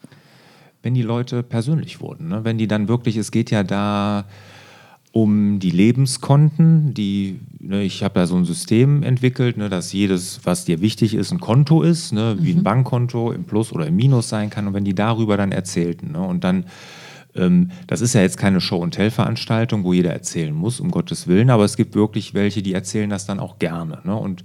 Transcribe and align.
Wenn 0.84 0.94
die 0.94 1.02
Leute 1.02 1.42
persönlich 1.42 2.00
wurden, 2.00 2.28
ne? 2.28 2.44
wenn 2.44 2.58
die 2.58 2.68
dann 2.68 2.86
wirklich, 2.86 3.16
es 3.16 3.32
geht 3.32 3.50
ja 3.50 3.64
da 3.64 4.26
um 5.12 5.58
die 5.58 5.70
Lebenskonten, 5.70 6.94
die, 6.94 7.38
ne, 7.60 7.82
ich 7.82 8.02
habe 8.02 8.20
ja 8.20 8.26
so 8.26 8.36
ein 8.36 8.46
System 8.46 9.02
entwickelt, 9.02 9.58
ne, 9.58 9.68
dass 9.68 9.92
jedes, 9.92 10.40
was 10.44 10.64
dir 10.64 10.80
wichtig 10.80 11.14
ist, 11.14 11.32
ein 11.32 11.40
Konto 11.40 11.82
ist, 11.82 12.12
ne, 12.12 12.36
wie 12.40 12.52
mhm. 12.52 12.60
ein 12.60 12.62
Bankkonto 12.64 13.30
im 13.30 13.44
Plus 13.44 13.72
oder 13.72 13.86
im 13.86 13.96
Minus 13.96 14.30
sein 14.30 14.48
kann. 14.48 14.66
Und 14.66 14.74
wenn 14.74 14.84
die 14.84 14.94
darüber 14.94 15.36
dann 15.36 15.52
erzählten 15.52 16.12
ne, 16.12 16.20
und 16.20 16.44
dann 16.44 16.64
ähm, 17.34 17.70
das 17.86 18.00
ist 18.00 18.14
ja 18.14 18.20
jetzt 18.20 18.36
keine 18.36 18.60
Show-and-Tell-Veranstaltung, 18.60 19.84
wo 19.84 19.92
jeder 19.92 20.12
erzählen 20.12 20.54
muss, 20.54 20.80
um 20.80 20.90
Gottes 20.90 21.26
Willen, 21.26 21.50
aber 21.50 21.64
es 21.64 21.76
gibt 21.76 21.94
wirklich 21.94 22.34
welche, 22.34 22.62
die 22.62 22.74
erzählen 22.74 23.08
das 23.08 23.26
dann 23.26 23.40
auch 23.40 23.58
gerne 23.58 24.00
ne? 24.04 24.14
und 24.14 24.44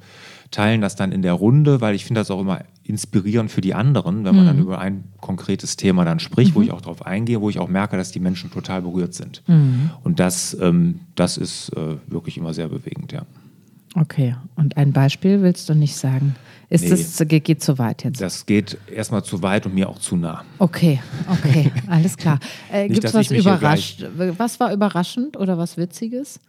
teilen 0.52 0.82
das 0.82 0.96
dann 0.96 1.12
in 1.12 1.22
der 1.22 1.34
Runde, 1.34 1.82
weil 1.82 1.96
ich 1.96 2.06
finde 2.06 2.22
das 2.22 2.32
auch 2.32 2.40
immer 2.40 2.62
inspirierend 2.84 3.52
für 3.52 3.62
die 3.62 3.74
anderen, 3.74 4.24
wenn 4.24 4.36
man 4.36 4.46
mhm. 4.46 4.48
dann 4.48 4.60
über 4.60 4.80
ein 4.80 5.04
konkretes 5.20 5.76
Thema 5.76 6.06
dann 6.06 6.20
spricht, 6.20 6.52
mhm. 6.52 6.56
wo 6.56 6.62
ich 6.62 6.72
auch 6.72 6.82
darauf 6.82 7.06
eingehe, 7.06 7.42
wo 7.42 7.50
ich 7.50 7.60
auch 7.60 7.68
merke, 7.68 7.98
dass 7.98 8.12
die 8.12 8.20
Menschen 8.20 8.52
total 8.52 8.82
berührt 8.82 9.14
sind. 9.14 9.44
Mhm. 9.48 9.92
Und 10.04 10.20
das, 10.20 10.58
ähm, 10.62 11.02
das 11.16 11.38
ist 11.38 11.70
äh, 11.70 11.98
wirklich 12.08 12.38
immer 12.38 12.54
sehr 12.54 12.70
bewegend, 12.70 13.12
ja. 13.12 13.24
Okay, 13.96 14.36
und 14.56 14.78
ein 14.78 14.94
Beispiel 14.94 15.42
willst 15.42 15.70
du 15.70 15.74
nicht 15.74 15.96
sagen? 15.96 16.36
Ist 16.70 16.84
nee, 16.84 16.90
das 16.90 17.28
geht 17.28 17.64
zu 17.64 17.78
weit 17.78 18.04
jetzt? 18.04 18.22
Das 18.22 18.46
geht 18.46 18.78
erstmal 18.94 19.24
zu 19.24 19.42
weit 19.42 19.66
und 19.66 19.74
mir 19.74 19.90
auch 19.90 20.00
zu 20.00 20.18
nah. 20.18 20.44
Okay, 20.60 21.00
okay, 21.30 21.72
alles 21.88 22.18
klar. 22.18 22.40
Äh, 22.72 22.90
Gibt 22.90 23.06
es 23.06 23.14
was 23.14 23.32
überrascht? 23.32 24.06
Was 24.38 24.60
war 24.60 24.74
überraschend 24.74 25.38
oder 25.38 25.58
was 25.58 25.78
Witziges? 25.78 26.40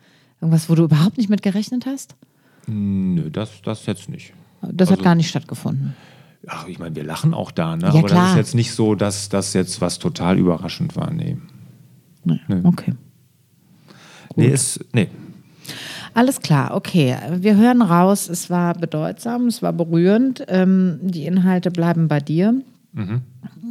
Irgendwas, 0.41 0.69
wo 0.69 0.75
du 0.75 0.85
überhaupt 0.85 1.17
nicht 1.17 1.31
mit 1.31 1.43
gerechnet 1.43 1.87
hast? 1.87 2.17
Nö, 2.69 3.31
das, 3.31 3.63
das 3.63 3.87
jetzt 3.87 4.09
nicht. 4.09 4.33
Das 4.61 4.89
also, 4.89 4.93
hat 4.93 5.03
gar 5.03 5.15
nicht 5.15 5.29
stattgefunden. 5.29 5.95
Ach, 6.47 6.67
ich 6.69 6.79
meine, 6.79 6.95
wir 6.95 7.05
lachen 7.05 7.35
auch 7.35 7.51
da, 7.51 7.77
ne? 7.77 7.85
Ja, 7.85 7.89
aber 7.91 8.03
klar. 8.03 8.23
das 8.23 8.31
ist 8.33 8.37
jetzt 8.37 8.55
nicht 8.55 8.73
so, 8.73 8.95
dass 8.95 9.29
das 9.29 9.55
jetzt 9.55 9.81
was 9.81 9.99
total 9.99 10.39
überraschend 10.39 10.97
war. 10.97 11.11
Nee. 11.13 11.37
Nee, 12.25 12.41
nee. 12.49 12.61
okay. 12.65 12.95
Gut. 14.29 14.37
Nee, 14.37 14.49
ist, 14.49 14.85
nee, 14.93 15.09
alles 16.19 16.41
klar, 16.41 16.75
okay. 16.75 17.17
Wir 17.37 17.57
hören 17.57 17.81
raus, 17.81 18.29
es 18.29 18.51
war 18.51 18.75
bedeutsam, 18.75 19.47
es 19.47 19.63
war 19.63 19.73
berührend. 19.73 20.45
Ähm, 20.49 20.99
die 21.01 21.27
Inhalte 21.27 21.71
bleiben 21.71 22.09
bei 22.09 22.19
dir. 22.19 22.61
Mhm. 22.93 23.23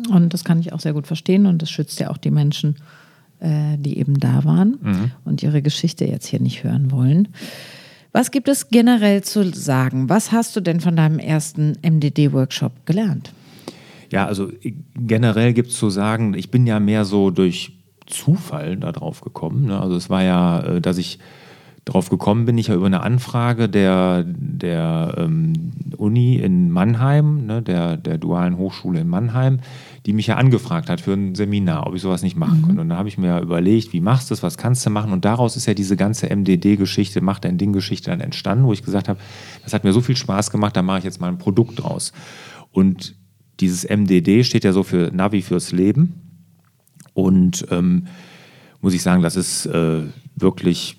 Und 0.09 0.33
das 0.33 0.45
kann 0.45 0.61
ich 0.61 0.71
auch 0.71 0.79
sehr 0.79 0.93
gut 0.93 1.07
verstehen. 1.07 1.45
Und 1.45 1.61
das 1.61 1.69
schützt 1.69 1.99
ja 1.99 2.09
auch 2.09 2.15
die 2.15 2.31
Menschen, 2.31 2.77
äh, 3.41 3.77
die 3.77 3.97
eben 3.97 4.17
da 4.17 4.45
waren 4.45 4.77
mhm. 4.81 5.11
und 5.25 5.43
ihre 5.43 5.61
Geschichte 5.61 6.05
jetzt 6.05 6.27
hier 6.27 6.39
nicht 6.39 6.63
hören 6.63 6.89
wollen. 6.89 7.27
Was 8.17 8.31
gibt 8.31 8.49
es 8.49 8.69
generell 8.69 9.21
zu 9.23 9.43
sagen? 9.53 10.09
Was 10.09 10.31
hast 10.31 10.55
du 10.55 10.59
denn 10.59 10.79
von 10.79 10.95
deinem 10.95 11.19
ersten 11.19 11.73
MDD-Workshop 11.83 12.87
gelernt? 12.87 13.31
Ja, 14.11 14.25
also 14.25 14.49
generell 14.95 15.53
gibt 15.53 15.69
es 15.69 15.77
zu 15.77 15.91
sagen, 15.91 16.33
ich 16.33 16.49
bin 16.49 16.65
ja 16.65 16.79
mehr 16.79 17.05
so 17.05 17.29
durch 17.29 17.77
Zufall 18.07 18.77
darauf 18.77 19.21
gekommen. 19.21 19.67
Ne? 19.67 19.79
Also 19.79 19.95
es 19.95 20.09
war 20.09 20.23
ja, 20.23 20.61
äh, 20.61 20.81
dass 20.81 20.97
ich 20.97 21.19
Darauf 21.87 22.09
gekommen 22.09 22.43
bin 22.43 22.57
ich 22.57 22.67
ja 22.67 22.75
über 22.75 22.87
eine 22.87 22.99
Anfrage 22.99 23.69
der, 23.69 24.25
der 24.27 25.13
ähm, 25.15 25.53
Uni 25.95 26.35
in 26.35 26.69
Mannheim, 26.69 27.45
ne, 27.45 27.61
der, 27.61 27.95
der 27.95 28.17
Dualen 28.17 28.57
Hochschule 28.57 28.99
in 28.99 29.07
Mannheim, 29.07 29.59
die 30.07 30.13
mich 30.13 30.27
ja 30.27 30.37
angefragt 30.37 30.89
hat 30.89 31.01
für 31.01 31.11
ein 31.11 31.35
Seminar, 31.35 31.85
ob 31.85 31.93
ich 31.93 32.01
sowas 32.01 32.23
nicht 32.23 32.37
machen 32.37 32.61
mhm. 32.61 32.65
könnte. 32.65 32.81
Und 32.81 32.89
da 32.89 32.97
habe 32.97 33.09
ich 33.09 33.17
mir 33.17 33.41
überlegt, 33.41 33.91
wie 33.91 33.99
machst 33.99 34.29
du 34.29 34.31
das, 34.31 34.41
was 34.41 34.57
kannst 34.57 34.85
du 34.85 34.89
machen? 34.89 35.11
Und 35.11 35.25
daraus 35.25 35.57
ist 35.57 35.65
ja 35.65 35.73
diese 35.73 35.97
ganze 35.97 36.33
MDD-Geschichte, 36.33 37.19
Macht 37.19 37.45
ein 37.45 37.57
Ding-Geschichte 37.57 38.09
dann 38.09 38.21
entstanden, 38.21 38.63
wo 38.63 38.71
ich 38.71 38.83
gesagt 38.83 39.09
habe, 39.09 39.19
das 39.63 39.73
hat 39.73 39.83
mir 39.83 39.91
so 39.91 39.99
viel 39.99 40.15
Spaß 40.15 40.49
gemacht, 40.49 40.77
da 40.77 40.81
mache 40.81 40.99
ich 40.99 41.03
jetzt 41.03 41.19
mal 41.19 41.27
ein 41.27 41.37
Produkt 41.37 41.83
draus. 41.83 42.13
Und 42.71 43.15
dieses 43.59 43.83
MDD 43.83 44.45
steht 44.45 44.63
ja 44.63 44.71
so 44.71 44.83
für 44.83 45.11
Navi 45.13 45.41
fürs 45.41 45.73
Leben. 45.73 46.21
Und 47.13 47.67
ähm, 47.69 48.07
muss 48.79 48.93
ich 48.93 49.03
sagen, 49.03 49.23
das 49.23 49.35
ist 49.35 49.65
äh, 49.65 50.03
wirklich 50.37 50.97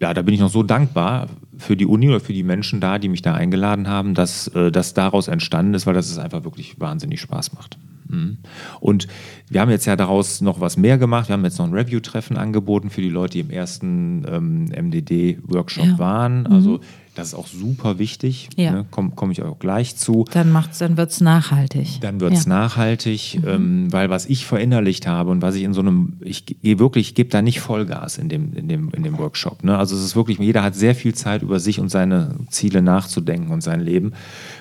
ja, 0.00 0.14
da 0.14 0.22
bin 0.22 0.32
ich 0.32 0.40
noch 0.40 0.48
so 0.48 0.62
dankbar 0.62 1.28
für 1.58 1.76
die 1.76 1.84
Uni 1.84 2.08
oder 2.08 2.20
für 2.20 2.32
die 2.32 2.42
Menschen 2.42 2.80
da, 2.80 2.98
die 2.98 3.10
mich 3.10 3.20
da 3.20 3.34
eingeladen 3.34 3.86
haben, 3.86 4.14
dass 4.14 4.48
äh, 4.48 4.72
das 4.72 4.94
daraus 4.94 5.28
entstanden 5.28 5.74
ist, 5.74 5.86
weil 5.86 5.92
das 5.92 6.10
es 6.10 6.16
einfach 6.16 6.44
wirklich 6.44 6.80
wahnsinnig 6.80 7.20
Spaß 7.20 7.52
macht. 7.52 7.76
Mhm. 8.10 8.38
Und 8.80 9.06
wir 9.48 9.60
haben 9.60 9.70
jetzt 9.70 9.86
ja 9.86 9.96
daraus 9.96 10.40
noch 10.40 10.60
was 10.60 10.76
mehr 10.76 10.98
gemacht. 10.98 11.28
Wir 11.28 11.34
haben 11.34 11.44
jetzt 11.44 11.58
noch 11.58 11.66
ein 11.66 11.74
Review-Treffen 11.74 12.36
angeboten 12.36 12.90
für 12.90 13.02
die 13.02 13.08
Leute, 13.08 13.32
die 13.34 13.40
im 13.40 13.50
ersten 13.50 14.24
ähm, 14.28 14.64
MDD-Workshop 14.66 15.84
ja. 15.84 15.98
waren. 15.98 16.40
Mhm. 16.40 16.46
Also 16.46 16.80
das 17.14 17.28
ist 17.28 17.34
auch 17.34 17.48
super 17.48 17.98
wichtig. 17.98 18.48
Ja. 18.56 18.70
Ne? 18.70 18.86
Komme 18.90 19.12
komm 19.14 19.30
ich 19.30 19.42
auch 19.42 19.58
gleich 19.58 19.96
zu. 19.96 20.24
Dann, 20.32 20.56
dann 20.78 20.96
wird 20.96 21.10
es 21.10 21.20
nachhaltig. 21.20 22.00
Dann 22.00 22.20
wird 22.20 22.32
es 22.32 22.44
ja. 22.44 22.50
nachhaltig, 22.50 23.40
mhm. 23.42 23.48
ähm, 23.48 23.92
weil 23.92 24.10
was 24.10 24.26
ich 24.26 24.46
verinnerlicht 24.46 25.06
habe 25.06 25.30
und 25.30 25.42
was 25.42 25.56
ich 25.56 25.64
in 25.64 25.74
so 25.74 25.80
einem, 25.80 26.14
ich 26.20 26.46
gehe 26.46 26.78
wirklich, 26.78 27.08
ich 27.08 27.14
gebe 27.14 27.28
da 27.28 27.42
nicht 27.42 27.60
Vollgas 27.60 28.16
in 28.16 28.28
dem, 28.28 28.52
in 28.54 28.68
dem, 28.68 28.90
in 28.90 29.02
dem 29.02 29.18
Workshop. 29.18 29.64
Ne? 29.64 29.76
Also 29.76 29.96
es 29.96 30.02
ist 30.02 30.14
wirklich, 30.16 30.38
jeder 30.38 30.62
hat 30.62 30.74
sehr 30.74 30.94
viel 30.94 31.14
Zeit 31.14 31.42
über 31.42 31.58
sich 31.58 31.80
und 31.80 31.88
seine 31.88 32.36
Ziele 32.48 32.80
nachzudenken 32.80 33.50
und 33.50 33.60
sein 33.62 33.80
Leben, 33.80 34.12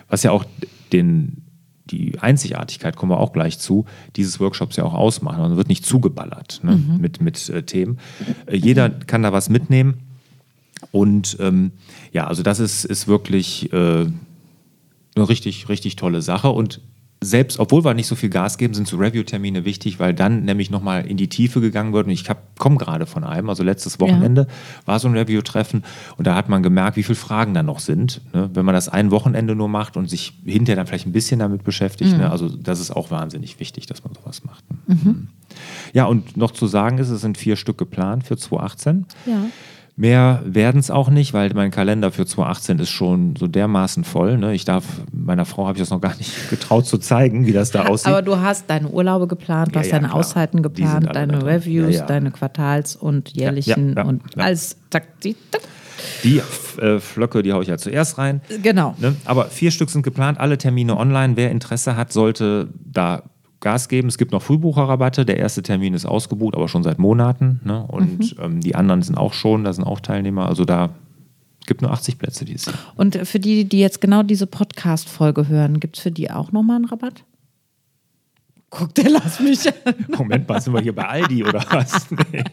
was 0.09 0.23
ja 0.23 0.31
auch 0.31 0.43
den, 0.91 1.43
die 1.89 2.19
Einzigartigkeit, 2.19 2.95
kommen 2.95 3.11
wir 3.11 3.19
auch 3.19 3.33
gleich 3.33 3.59
zu, 3.59 3.85
dieses 4.15 4.39
Workshops 4.39 4.75
ja 4.75 4.83
auch 4.83 4.93
ausmachen. 4.93 5.41
Man 5.41 5.57
wird 5.57 5.69
nicht 5.69 5.85
zugeballert 5.85 6.61
ne? 6.63 6.77
mhm. 6.77 7.01
mit, 7.01 7.21
mit 7.21 7.49
äh, 7.49 7.63
Themen. 7.63 7.99
Äh, 8.45 8.57
jeder 8.57 8.89
kann 8.89 9.23
da 9.23 9.33
was 9.33 9.49
mitnehmen. 9.49 9.99
Und 10.91 11.37
ähm, 11.39 11.71
ja, 12.13 12.27
also 12.27 12.43
das 12.43 12.59
ist, 12.59 12.85
ist 12.85 13.07
wirklich 13.07 13.71
äh, 13.73 14.05
eine 15.15 15.29
richtig, 15.29 15.69
richtig 15.69 15.95
tolle 15.95 16.21
Sache. 16.21 16.49
Und 16.49 16.81
selbst, 17.21 17.59
obwohl 17.59 17.83
wir 17.83 17.93
nicht 17.93 18.07
so 18.07 18.15
viel 18.15 18.29
Gas 18.29 18.57
geben, 18.57 18.73
sind 18.73 18.87
so 18.87 18.95
Review-Termine 18.95 19.65
wichtig, 19.65 19.99
weil 19.99 20.13
dann 20.13 20.45
nämlich 20.45 20.69
nochmal 20.69 21.05
in 21.05 21.17
die 21.17 21.27
Tiefe 21.27 21.59
gegangen 21.59 21.91
wird. 21.91 22.07
Und 22.07 22.13
ich 22.13 22.23
komme 22.57 22.77
gerade 22.77 23.05
von 23.05 23.25
einem, 23.25 23.49
also 23.49 23.61
letztes 23.61 23.99
Wochenende 23.99 24.43
ja. 24.43 24.87
war 24.87 24.99
so 24.99 25.09
ein 25.09 25.17
Review-Treffen 25.17 25.83
und 26.15 26.27
da 26.27 26.35
hat 26.35 26.47
man 26.47 26.63
gemerkt, 26.63 26.95
wie 26.95 27.03
viele 27.03 27.17
Fragen 27.17 27.53
da 27.53 27.61
noch 27.61 27.79
sind. 27.79 28.21
Ne? 28.33 28.49
Wenn 28.53 28.63
man 28.63 28.73
das 28.73 28.87
ein 28.87 29.11
Wochenende 29.11 29.53
nur 29.53 29.67
macht 29.67 29.97
und 29.97 30.09
sich 30.09 30.33
hinterher 30.45 30.77
dann 30.77 30.87
vielleicht 30.87 31.07
ein 31.07 31.11
bisschen 31.11 31.39
damit 31.39 31.65
beschäftigt. 31.65 32.11
Ne? 32.11 32.17
Mhm. 32.17 32.23
Ne? 32.23 32.31
Also 32.31 32.47
das 32.47 32.79
ist 32.79 32.91
auch 32.91 33.11
wahnsinnig 33.11 33.59
wichtig, 33.59 33.85
dass 33.85 34.03
man 34.05 34.13
sowas 34.13 34.45
macht. 34.45 34.63
Ne? 34.69 34.95
Mhm. 34.95 35.27
Ja, 35.93 36.05
und 36.05 36.37
noch 36.37 36.51
zu 36.51 36.67
sagen 36.67 36.99
ist, 36.99 37.09
es 37.09 37.19
sind 37.19 37.37
vier 37.37 37.57
Stück 37.57 37.77
geplant 37.77 38.23
für 38.23 38.37
2018. 38.37 39.05
Ja. 39.25 39.45
Mehr 39.99 40.41
werden 40.45 40.79
es 40.79 40.89
auch 40.91 41.09
nicht, 41.09 41.33
weil 41.33 41.51
mein 41.53 41.71
Kalender 41.71 42.09
für 42.13 42.25
2018 42.25 42.79
ist 42.79 42.89
schon 42.89 43.35
so 43.35 43.47
dermaßen 43.47 44.05
voll. 44.05 44.37
Ne? 44.37 44.53
Ich 44.53 44.63
darf, 44.63 44.85
meiner 45.11 45.43
Frau 45.43 45.67
habe 45.67 45.77
ich 45.77 45.81
das 45.81 45.89
noch 45.89 45.99
gar 45.99 46.15
nicht 46.15 46.49
getraut 46.49 46.85
zu 46.85 46.99
zeigen, 46.99 47.45
wie 47.45 47.51
das 47.51 47.71
da 47.71 47.85
aussieht. 47.85 48.07
Aber 48.07 48.21
du 48.21 48.37
hast 48.37 48.69
deine 48.69 48.87
Urlaube 48.87 49.27
geplant, 49.27 49.71
du 49.71 49.73
Ja, 49.73 49.79
hast 49.81 49.87
ja, 49.87 49.97
deine 49.97 50.07
klar. 50.07 50.19
Auszeiten 50.21 50.63
geplant, 50.63 51.09
deine. 51.13 51.45
Reviews, 51.45 51.97
Ja, 51.97 52.05
deine 52.05 52.31
Quartals- 52.31 52.95
und 52.95 53.35
jährlichen 53.35 53.97
und 53.97 54.21
alles. 54.37 54.77
Die 56.23 56.41
äh, 56.81 56.99
Flöcke, 56.99 57.43
die 57.43 57.51
haue 57.51 57.63
ich 57.63 57.67
ja 57.67 57.77
zuerst 57.77 58.17
rein. 58.17 58.39
Genau. 58.63 58.95
Ne? 58.99 59.17
Aber 59.25 59.47
vier 59.47 59.71
Stück 59.71 59.89
sind 59.89 60.03
geplant, 60.03 60.39
alle 60.39 60.57
Termine 60.57 60.95
online. 60.95 61.35
Wer 61.35 61.51
Interesse 61.51 61.97
hat, 61.97 62.13
sollte 62.13 62.69
da 62.85 63.23
Gas 63.61 63.89
geben. 63.89 64.07
Es 64.07 64.17
gibt 64.17 64.31
noch 64.31 64.41
Frühbucherrabatte. 64.41 65.25
Der 65.25 65.37
erste 65.37 65.61
Termin 65.63 65.93
ist 65.93 66.05
ausgebucht, 66.05 66.55
aber 66.55 66.67
schon 66.69 66.83
seit 66.83 66.97
Monaten. 66.99 67.59
Ne? 67.63 67.83
Und 67.87 68.37
Mhm. 68.37 68.43
ähm, 68.43 68.61
die 68.61 68.75
anderen 68.75 69.01
sind 69.01 69.17
auch 69.17 69.33
schon, 69.33 69.63
da 69.63 69.73
sind 69.73 69.83
auch 69.83 69.99
Teilnehmer. 69.99 70.47
Also 70.47 70.65
da 70.65 70.89
gibt 71.65 71.81
nur 71.81 71.91
80 71.91 72.17
Plätze 72.17 72.45
dieses 72.45 72.67
Jahr. 72.67 72.75
Und 72.95 73.15
für 73.27 73.39
die, 73.39 73.65
die 73.65 73.79
jetzt 73.79 74.01
genau 74.01 74.23
diese 74.23 74.47
Podcast-Folge 74.47 75.47
hören, 75.47 75.79
gibt 75.79 75.97
es 75.97 76.03
für 76.03 76.11
die 76.11 76.31
auch 76.31 76.51
nochmal 76.51 76.77
einen 76.77 76.85
Rabatt? 76.85 77.23
Guck, 78.71 78.93
der 78.93 79.09
lass 79.09 79.39
mich 79.39 79.67
an. 79.67 79.73
Moment 80.15 80.47
mal, 80.47 80.61
sind 80.61 80.73
wir 80.73 80.81
hier 80.81 80.93
bei 80.93 81.07
Aldi 81.07 81.43
oder 81.43 81.65
was? 81.69 82.05
Nee. 82.31 82.43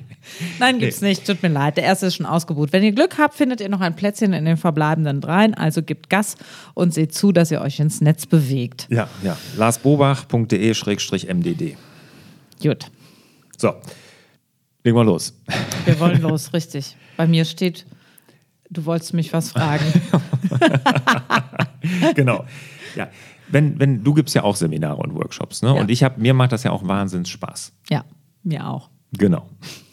Nein, 0.58 0.78
gibt's 0.78 1.02
nicht. 1.02 1.26
Tut 1.26 1.42
mir 1.42 1.50
leid. 1.50 1.76
Der 1.76 1.84
erste 1.84 2.06
ist 2.06 2.16
schon 2.16 2.24
ausgebucht. 2.26 2.72
Wenn 2.72 2.82
ihr 2.82 2.92
Glück 2.92 3.18
habt, 3.18 3.34
findet 3.34 3.60
ihr 3.60 3.68
noch 3.68 3.80
ein 3.80 3.94
Plätzchen 3.94 4.32
in 4.32 4.46
den 4.46 4.56
verbleibenden 4.56 5.20
dreien. 5.20 5.54
Also 5.54 5.82
gebt 5.82 6.08
Gas 6.08 6.36
und 6.74 6.94
seht 6.94 7.14
zu, 7.14 7.32
dass 7.32 7.50
ihr 7.50 7.60
euch 7.60 7.78
ins 7.78 8.00
Netz 8.00 8.26
bewegt. 8.26 8.86
Ja, 8.90 9.08
ja. 9.22 9.36
larsbobach.de-mdd. 9.56 11.76
Gut. 12.62 12.86
So, 13.58 13.74
legen 14.82 14.96
wir 14.96 15.04
los. 15.04 15.34
Wir 15.84 16.00
wollen 16.00 16.22
los, 16.22 16.52
richtig. 16.52 16.96
Bei 17.16 17.26
mir 17.26 17.44
steht, 17.44 17.86
du 18.70 18.84
wolltest 18.86 19.14
mich 19.14 19.32
was 19.32 19.52
fragen. 19.52 19.84
genau. 22.14 22.44
Ja. 22.94 23.08
Wenn, 23.48 23.78
wenn, 23.78 24.02
du 24.04 24.14
gibst 24.14 24.34
ja 24.34 24.42
auch 24.42 24.56
Seminare 24.56 24.96
und 24.96 25.14
Workshops, 25.14 25.62
ne? 25.62 25.68
Ja. 25.74 25.80
Und 25.80 25.90
ich 25.90 26.02
habe, 26.02 26.20
mir 26.20 26.34
macht 26.34 26.52
das 26.52 26.62
ja 26.64 26.70
auch 26.72 26.86
Wahnsinns 26.86 27.28
Spaß. 27.28 27.72
Ja, 27.90 28.04
mir 28.42 28.66
auch. 28.68 28.90
Genau. 29.16 29.46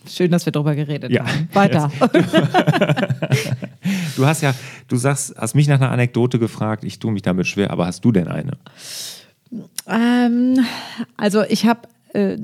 Schön, 0.08 0.32
dass 0.32 0.46
wir 0.46 0.52
darüber 0.52 0.76
geredet 0.76 1.12
Ja. 1.12 1.26
haben. 1.26 1.48
Weiter. 1.54 1.92
Du 4.16 4.26
hast 4.26 4.42
ja, 4.42 4.54
du 4.88 4.96
sagst, 4.96 5.36
hast 5.38 5.56
mich 5.56 5.68
nach 5.68 5.82
einer 5.82 5.92
Anekdote 5.92 6.40
gefragt, 6.40 6.84
ich 6.84 7.00
tue 7.00 7.12
mich 7.12 7.22
damit 7.24 7.48
schwer, 7.48 7.72
aber 7.72 7.86
hast 7.88 8.06
du 8.06 8.12
denn 8.12 8.28
eine? 8.28 8.58
Ähm, 9.88 10.60
also 11.18 11.44
ich 11.44 11.66
habe 11.66 11.82
äh, 12.14 12.38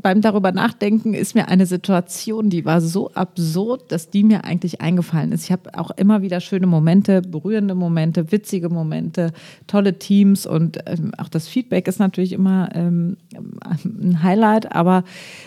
beim 0.00 0.20
darüber 0.20 0.52
nachdenken 0.52 1.14
ist 1.14 1.34
mir 1.34 1.48
eine 1.48 1.66
Situation, 1.66 2.50
die 2.50 2.64
war 2.64 2.80
so 2.80 3.10
absurd, 3.12 3.90
dass 3.90 4.10
die 4.10 4.22
mir 4.22 4.44
eigentlich 4.44 4.80
eingefallen 4.80 5.32
ist. 5.32 5.44
Ich 5.44 5.52
habe 5.52 5.76
auch 5.76 5.90
immer 5.90 6.22
wieder 6.22 6.40
schöne 6.40 6.68
Momente, 6.68 7.20
berührende 7.20 7.74
Momente, 7.74 8.30
witzige 8.30 8.68
Momente, 8.68 9.32
tolle 9.66 9.98
Teams 9.98 10.46
und 10.46 10.78
ähm, 10.86 11.12
auch 11.18 11.28
das 11.28 11.48
Feedback 11.48 11.88
ist 11.88 11.98
natürlich 11.98 12.32
immer 12.32 12.68
ähm, 12.74 13.16
ein 13.64 14.22
Highlight. 14.22 14.72
Aber 14.72 15.02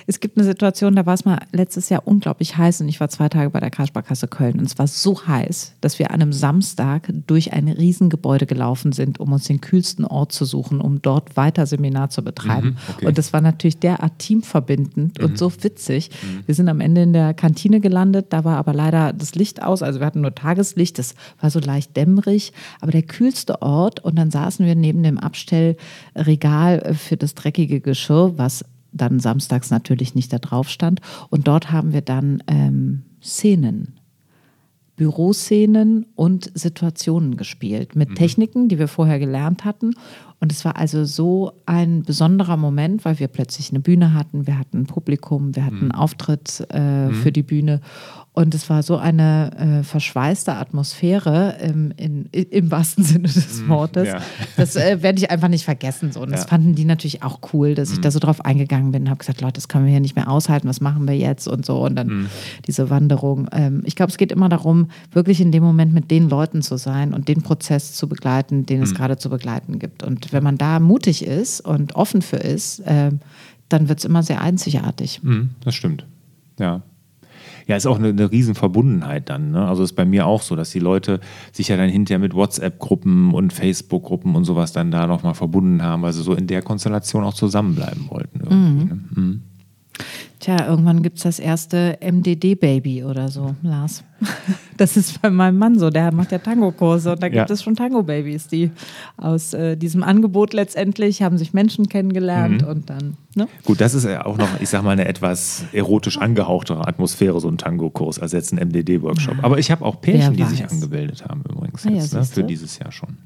es 0.05 0.19
gibt 0.19 0.37
eine 0.37 0.45
Situation, 0.45 0.95
da 0.95 1.05
war 1.05 1.13
es 1.13 1.23
mal 1.23 1.39
letztes 1.53 1.87
Jahr 1.87 2.05
unglaublich 2.05 2.57
heiß 2.57 2.81
und 2.81 2.89
ich 2.89 2.99
war 2.99 3.07
zwei 3.07 3.29
Tage 3.29 3.49
bei 3.51 3.61
der 3.61 3.71
Kreissparkasse 3.71 4.27
Köln 4.27 4.59
und 4.59 4.65
es 4.65 4.77
war 4.77 4.87
so 4.87 5.25
heiß, 5.27 5.75
dass 5.79 5.97
wir 5.97 6.11
an 6.11 6.21
einem 6.21 6.33
Samstag 6.33 7.09
durch 7.25 7.53
ein 7.53 7.69
Riesengebäude 7.69 8.47
gelaufen 8.47 8.91
sind, 8.91 9.21
um 9.21 9.31
uns 9.31 9.45
den 9.45 9.61
kühlsten 9.61 10.03
Ort 10.03 10.33
zu 10.33 10.43
suchen, 10.43 10.81
um 10.81 11.01
dort 11.01 11.37
weiter 11.37 11.65
Seminar 11.65 12.09
zu 12.09 12.21
betreiben. 12.21 12.69
Mhm, 12.69 12.77
okay. 12.95 13.05
Und 13.07 13.17
das 13.17 13.31
war 13.31 13.44
natürlich 13.45 13.79
derart 13.79 14.19
teamverbindend 14.19 15.17
Mhm. 15.19 15.25
und 15.25 15.37
so 15.37 15.51
witzig. 15.63 16.09
Wir 16.45 16.53
sind 16.53 16.67
am 16.67 16.81
Ende 16.81 17.03
in 17.03 17.13
der 17.13 17.33
Kantine 17.33 17.79
gelandet, 17.79 18.27
da 18.31 18.43
war 18.43 18.57
aber 18.57 18.73
leider 18.73 19.13
das 19.13 19.35
Licht 19.35 19.63
aus, 19.63 19.81
also 19.81 19.99
wir 19.99 20.05
hatten 20.05 20.21
nur 20.21 20.35
Tageslicht, 20.35 20.99
das 20.99 21.15
war 21.39 21.49
so 21.49 21.59
leicht 21.59 21.95
dämmerig, 21.95 22.51
aber 22.81 22.91
der 22.91 23.03
kühlste 23.03 23.61
Ort 23.61 24.03
und 24.03 24.17
dann 24.17 24.31
saßen 24.31 24.65
wir 24.65 24.75
neben 24.75 25.01
dem 25.03 25.17
Abstellregal 25.17 26.93
für 26.95 27.15
das 27.17 27.35
dreckige 27.35 27.79
Geschirr, 27.79 28.33
was 28.37 28.65
dann 28.91 29.19
samstags 29.19 29.71
natürlich 29.71 30.15
nicht 30.15 30.31
da 30.33 30.39
drauf 30.39 30.69
stand 30.69 31.01
und 31.29 31.47
dort 31.47 31.71
haben 31.71 31.93
wir 31.93 32.01
dann 32.01 32.43
ähm, 32.47 33.03
Szenen 33.21 33.95
Büroszenen 34.95 36.05
und 36.15 36.49
Situationen 36.53 37.35
gespielt 37.35 37.95
mit 37.97 38.15
Techniken, 38.15 38.69
die 38.69 38.79
wir 38.79 38.87
vorher 38.87 39.19
gelernt 39.19 39.65
hatten. 39.65 39.93
Und 40.39 40.51
es 40.51 40.65
war 40.65 40.75
also 40.77 41.05
so 41.05 41.53
ein 41.65 42.03
besonderer 42.03 42.57
Moment, 42.57 43.05
weil 43.05 43.19
wir 43.19 43.27
plötzlich 43.27 43.69
eine 43.71 43.79
Bühne 43.79 44.13
hatten, 44.13 44.45
wir 44.47 44.59
hatten 44.59 44.81
ein 44.81 44.85
Publikum, 44.85 45.55
wir 45.55 45.65
hatten 45.65 45.79
einen 45.81 45.91
Auftritt 45.91 46.59
äh, 46.71 47.11
für 47.13 47.31
die 47.31 47.41
Bühne. 47.43 47.81
Und 48.33 48.53
es 48.53 48.69
war 48.69 48.83
so 48.83 48.97
eine 48.97 49.79
äh, 49.79 49.83
verschweißte 49.83 50.53
Atmosphäre 50.53 51.55
ähm, 51.61 51.93
in, 51.95 52.25
im 52.25 52.69
wahrsten 52.69 53.03
Sinne 53.05 53.29
des 53.29 53.65
Wortes. 53.69 54.09
ja. 54.09 54.19
Das 54.57 54.75
äh, 54.75 55.01
werde 55.01 55.19
ich 55.19 55.31
einfach 55.31 55.47
nicht 55.47 55.63
vergessen. 55.63 56.11
So. 56.11 56.21
Und 56.21 56.31
das 56.31 56.41
Ja. 56.41 56.47
fanden 56.47 56.75
die 56.75 56.83
natürlich 56.83 57.23
auch 57.23 57.39
cool, 57.53 57.75
dass 57.75 57.93
ich 57.93 58.01
da 58.01 58.11
so 58.11 58.19
drauf 58.19 58.43
eingegangen 58.43 58.91
bin 58.91 59.03
und 59.03 59.09
habe 59.09 59.19
gesagt, 59.19 59.39
Leute, 59.39 59.53
das 59.53 59.69
können 59.69 59.85
wir 59.85 59.91
hier 59.91 60.01
nicht 60.01 60.17
mehr 60.17 60.29
aushalten, 60.29 60.67
was 60.67 60.81
machen 60.81 61.07
wir 61.07 61.15
jetzt 61.17 61.47
und 61.47 61.65
so. 61.65 61.81
Und 61.85 61.95
dann 61.95 62.27
diese 62.67 62.89
Wanderung. 62.89 63.47
Ähm, 63.53 63.83
ich 63.85 63.95
glaube, 63.95 64.11
es 64.11 64.17
geht 64.17 64.33
immer 64.33 64.49
darum, 64.49 64.89
wirklich 65.13 65.39
in 65.39 65.53
dem 65.53 65.63
Moment 65.63 65.93
mit 65.93 66.11
den 66.11 66.27
Leuten 66.27 66.61
zu 66.61 66.75
sein 66.77 67.13
und 67.13 67.29
den 67.29 67.41
Prozess 67.41 67.93
zu 67.93 68.09
begleiten, 68.09 68.65
den 68.65 68.81
es 68.81 68.93
gerade 68.93 69.17
zu 69.17 69.29
begleiten 69.29 69.79
gibt. 69.79 70.03
Und 70.03 70.24
wenn 70.33 70.43
man 70.43 70.57
da 70.57 70.79
mutig 70.79 71.25
ist 71.25 71.61
und 71.61 71.95
offen 71.95 72.21
für 72.21 72.37
ist, 72.37 72.81
ähm, 72.85 73.19
dann 73.69 73.89
wird 73.89 73.99
es 73.99 74.05
immer 74.05 74.23
sehr 74.23 74.41
einzigartig. 74.41 75.21
Mhm, 75.23 75.51
das 75.63 75.75
stimmt. 75.75 76.05
Ja. 76.59 76.81
Ja, 77.67 77.75
ist 77.75 77.87
auch 77.87 77.97
eine, 77.97 78.09
eine 78.09 78.31
Riesenverbundenheit 78.31 79.29
dann. 79.29 79.51
Ne? 79.51 79.67
Also 79.67 79.83
ist 79.83 79.93
bei 79.93 80.05
mir 80.05 80.27
auch 80.27 80.43
so, 80.43 80.55
dass 80.55 80.69
die 80.69 80.79
Leute 80.79 81.19
sich 81.51 81.69
ja 81.69 81.77
dann 81.77 81.89
hinterher 81.89 82.19
mit 82.19 82.35
WhatsApp-Gruppen 82.35 83.33
und 83.33 83.53
Facebook-Gruppen 83.53 84.35
und 84.35 84.45
sowas 84.45 84.71
dann 84.71 84.91
da 84.91 85.07
nochmal 85.07 85.33
verbunden 85.33 85.81
haben, 85.81 86.03
weil 86.03 86.13
sie 86.13 86.21
so 86.21 86.35
in 86.35 86.45
der 86.45 86.61
Konstellation 86.61 87.23
auch 87.23 87.33
zusammenbleiben 87.33 88.07
wollten. 88.09 88.41
Irgendwie, 88.41 88.85
ne? 88.85 88.99
mhm. 89.15 89.41
Tja, 90.45 90.67
irgendwann 90.67 91.01
gibt 91.01 91.17
es 91.17 91.23
das 91.23 91.39
erste 91.39 91.97
MDD-Baby 92.01 93.03
oder 93.03 93.29
so, 93.29 93.55
Lars. 93.63 94.03
Das 94.77 94.95
ist 94.97 95.19
bei 95.21 95.29
meinem 95.31 95.57
Mann 95.57 95.79
so, 95.79 95.89
der 95.89 96.13
macht 96.13 96.31
ja 96.33 96.37
Tango-Kurse 96.37 97.13
und 97.13 97.23
da 97.23 97.29
gibt 97.29 97.49
Ja. 97.49 97.51
es 97.53 97.63
schon 97.63 97.75
Tango-Babys, 97.75 98.47
die 98.49 98.69
aus 99.17 99.53
äh, 99.53 99.75
diesem 99.77 100.03
Angebot 100.03 100.53
letztendlich 100.53 101.21
haben 101.23 101.37
sich 101.39 101.53
Menschen 101.53 101.87
kennengelernt 101.89 102.61
Mhm. 102.61 102.67
und 102.67 102.89
dann, 102.91 103.17
ne? 103.35 103.47
Gut, 103.63 103.81
das 103.81 103.93
ist 103.95 104.03
ja 104.03 104.23
auch 104.25 104.37
noch, 104.37 104.59
ich 104.59 104.69
sag 104.69 104.83
mal, 104.83 104.91
eine 104.91 105.05
etwas 105.07 105.63
erotisch 105.71 106.17
angehauchtere 106.19 106.85
Atmosphäre, 106.87 107.39
so 107.39 107.47
ein 107.47 107.57
Tango-Kurs, 107.57 108.19
als 108.19 108.33
jetzt 108.33 108.51
ein 108.53 108.59
MDD-Workshop. 108.59 109.43
Aber 109.43 109.57
ich 109.57 109.71
habe 109.71 109.83
auch 109.83 109.99
Pärchen, 110.01 110.35
die 110.35 110.43
sich 110.43 110.63
angemeldet 110.69 111.23
haben 111.25 111.41
übrigens 111.49 111.85
Ah 111.87 111.89
ja, 111.89 111.95
jetzt, 111.95 112.13
ne? 112.13 112.21
siehst 112.21 112.33
für 112.35 112.43
dieses 112.43 112.77
Jahr 112.77 112.91
schon. 112.91 113.17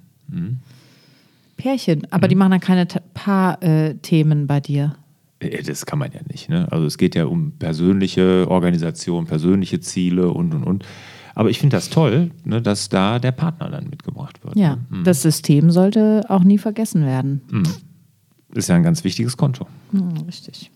Pärchen, 1.57 2.07
aber 2.11 2.27
die 2.29 2.35
Mhm. 2.35 2.39
machen 2.39 2.51
dann 2.51 2.59
keine 2.61 2.87
Paar-Themen 3.15 4.47
bei 4.47 4.59
dir. 4.61 4.95
Äh, 5.39 5.63
Das 5.63 5.85
kann 5.85 5.99
man 5.99 6.11
ja 6.11 6.19
nicht. 6.31 6.49
Ne? 6.49 6.67
Also 6.71 6.85
es 6.85 6.97
geht 6.97 7.15
ja 7.15 7.25
um 7.25 7.53
persönliche 7.53 8.47
Organisation, 8.49 9.25
persönliche 9.25 9.79
Ziele 9.79 10.29
und 10.29 10.53
und 10.53 10.63
und. 10.63 10.85
Aber 11.35 11.49
ich 11.49 11.59
finde 11.59 11.77
das 11.77 11.89
toll, 11.89 12.31
ne, 12.43 12.61
dass 12.61 12.89
da 12.89 13.17
der 13.19 13.31
Partner 13.31 13.69
dann 13.69 13.89
mitgebracht 13.89 14.43
wird. 14.43 14.55
Ja, 14.57 14.77
Ne? 14.89 15.03
das 15.03 15.21
System 15.21 15.71
sollte 15.71 16.25
auch 16.27 16.43
nie 16.43 16.57
vergessen 16.57 17.05
werden. 17.05 17.41
Ist 18.53 18.67
ja 18.67 18.75
ein 18.75 18.83
ganz 18.83 19.03
wichtiges 19.03 19.37
Konto. 19.37 19.67
Hm, 19.91 20.09
richtig. 20.27 20.69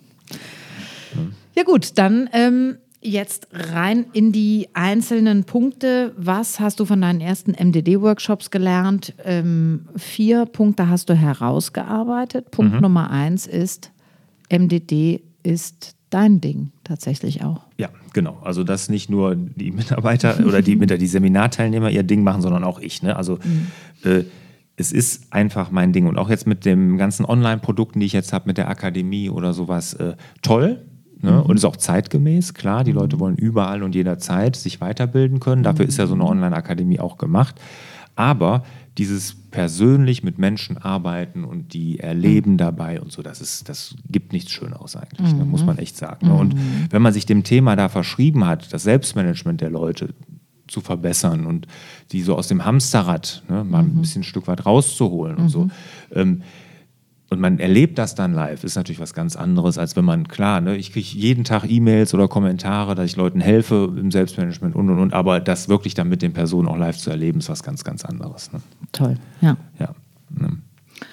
Ja 1.55 1.63
gut, 1.63 1.97
dann 1.97 2.29
ähm, 2.33 2.77
jetzt 3.01 3.47
rein 3.51 4.05
in 4.13 4.31
die 4.31 4.69
einzelnen 4.73 5.43
Punkte. 5.43 6.13
Was 6.17 6.59
hast 6.59 6.79
du 6.79 6.85
von 6.85 7.01
deinen 7.01 7.19
ersten 7.21 7.51
MDD-Workshops 7.51 8.49
gelernt? 8.49 9.13
Ähm, 9.25 9.87
vier 9.97 10.45
Punkte 10.45 10.87
hast 10.89 11.09
du 11.09 11.13
herausgearbeitet. 11.15 12.51
Punkt 12.51 12.79
Nummer 12.81 13.09
eins 13.11 13.45
ist, 13.47 13.91
MDD 14.53 15.21
ist 15.41 15.95
dein 16.09 16.41
Ding 16.41 16.71
tatsächlich 16.83 17.43
auch. 17.43 17.63
Ja, 17.77 17.89
genau. 18.13 18.37
Also 18.43 18.63
dass 18.63 18.87
nicht 18.87 19.09
nur 19.09 19.35
die 19.35 19.71
Mitarbeiter 19.71 20.37
oder 20.45 20.61
die, 20.61 20.77
die 20.77 21.07
Seminarteilnehmer 21.07 21.89
ihr 21.89 22.03
Ding 22.03 22.23
machen, 22.23 22.41
sondern 22.41 22.63
auch 22.63 22.79
ich. 22.79 23.01
Ne? 23.01 23.15
Also 23.15 23.39
äh, 24.03 24.23
es 24.75 24.91
ist 24.91 25.33
einfach 25.33 25.71
mein 25.71 25.91
Ding. 25.91 26.07
Und 26.07 26.17
auch 26.17 26.29
jetzt 26.29 26.47
mit 26.47 26.65
den 26.65 26.97
ganzen 26.97 27.25
Online-Produkten, 27.25 27.99
die 27.99 28.05
ich 28.05 28.13
jetzt 28.13 28.33
habe, 28.33 28.47
mit 28.47 28.57
der 28.57 28.69
Akademie 28.69 29.29
oder 29.29 29.53
sowas, 29.53 29.93
äh, 29.95 30.15
toll. 30.41 30.85
Ne? 31.21 31.41
Und 31.41 31.55
ist 31.55 31.65
auch 31.65 31.77
zeitgemäß, 31.77 32.53
klar. 32.53 32.83
Die 32.83 32.91
Leute 32.91 33.19
wollen 33.19 33.37
überall 33.37 33.81
und 33.81 33.95
jederzeit 33.95 34.55
sich 34.55 34.81
weiterbilden 34.81 35.39
können. 35.39 35.63
Dafür 35.63 35.85
ist 35.87 35.97
ja 35.97 36.05
so 36.05 36.15
eine 36.15 36.25
Online-Akademie 36.25 36.99
auch 36.99 37.17
gemacht. 37.17 37.59
Aber 38.15 38.63
dieses 38.97 39.35
persönlich 39.49 40.23
mit 40.23 40.37
Menschen 40.37 40.77
arbeiten 40.77 41.43
und 41.43 41.73
die 41.73 41.99
erleben 41.99 42.57
dabei 42.57 43.01
und 43.01 43.11
so, 43.11 43.21
das 43.21 43.41
ist, 43.41 43.67
das 43.69 43.95
gibt 44.09 44.33
nichts 44.33 44.51
Schöneres 44.51 44.95
eigentlich, 44.95 45.33
ne? 45.33 45.45
muss 45.45 45.65
man 45.65 45.77
echt 45.79 45.97
sagen. 45.97 46.27
Ne? 46.27 46.33
Und 46.33 46.55
wenn 46.91 47.01
man 47.01 47.13
sich 47.13 47.25
dem 47.25 47.43
Thema 47.43 47.75
da 47.75 47.89
verschrieben 47.89 48.45
hat, 48.45 48.71
das 48.71 48.83
Selbstmanagement 48.83 49.61
der 49.61 49.71
Leute 49.71 50.13
zu 50.67 50.81
verbessern 50.81 51.45
und 51.45 51.67
die 52.11 52.21
so 52.21 52.35
aus 52.35 52.47
dem 52.47 52.65
Hamsterrad 52.65 53.43
ne, 53.49 53.63
mal 53.63 53.83
ein 53.83 54.01
bisschen 54.01 54.21
ein 54.21 54.25
Stück 54.25 54.47
weit 54.47 54.65
rauszuholen 54.65 55.37
und 55.37 55.49
so. 55.49 55.69
Ähm, 56.13 56.41
und 57.33 57.41
man 57.41 57.59
erlebt 57.59 57.97
das 57.97 58.15
dann 58.15 58.33
live, 58.33 58.63
ist 58.63 58.75
natürlich 58.75 58.99
was 59.01 59.13
ganz 59.13 59.35
anderes, 59.35 59.77
als 59.77 59.95
wenn 59.95 60.05
man, 60.05 60.27
klar, 60.27 60.61
ne, 60.61 60.77
ich 60.77 60.93
kriege 60.93 61.07
jeden 61.17 61.43
Tag 61.43 61.65
E-Mails 61.69 62.13
oder 62.13 62.27
Kommentare, 62.27 62.95
dass 62.95 63.05
ich 63.07 63.15
Leuten 63.17 63.41
helfe 63.41 63.91
im 63.97 64.11
Selbstmanagement 64.11 64.75
und 64.75 64.89
und 64.89 64.99
und, 64.99 65.13
aber 65.13 65.39
das 65.39 65.67
wirklich 65.67 65.93
dann 65.93 66.07
mit 66.09 66.21
den 66.21 66.31
Personen 66.33 66.67
auch 66.67 66.77
live 66.77 66.97
zu 66.97 67.09
erleben, 67.09 67.39
ist 67.39 67.49
was 67.49 67.63
ganz, 67.63 67.83
ganz 67.83 68.05
anderes. 68.05 68.53
Ne? 68.53 68.61
Toll, 68.93 69.17
ja. 69.41 69.57
Ja. 69.79 69.89
Ne? 70.29 70.57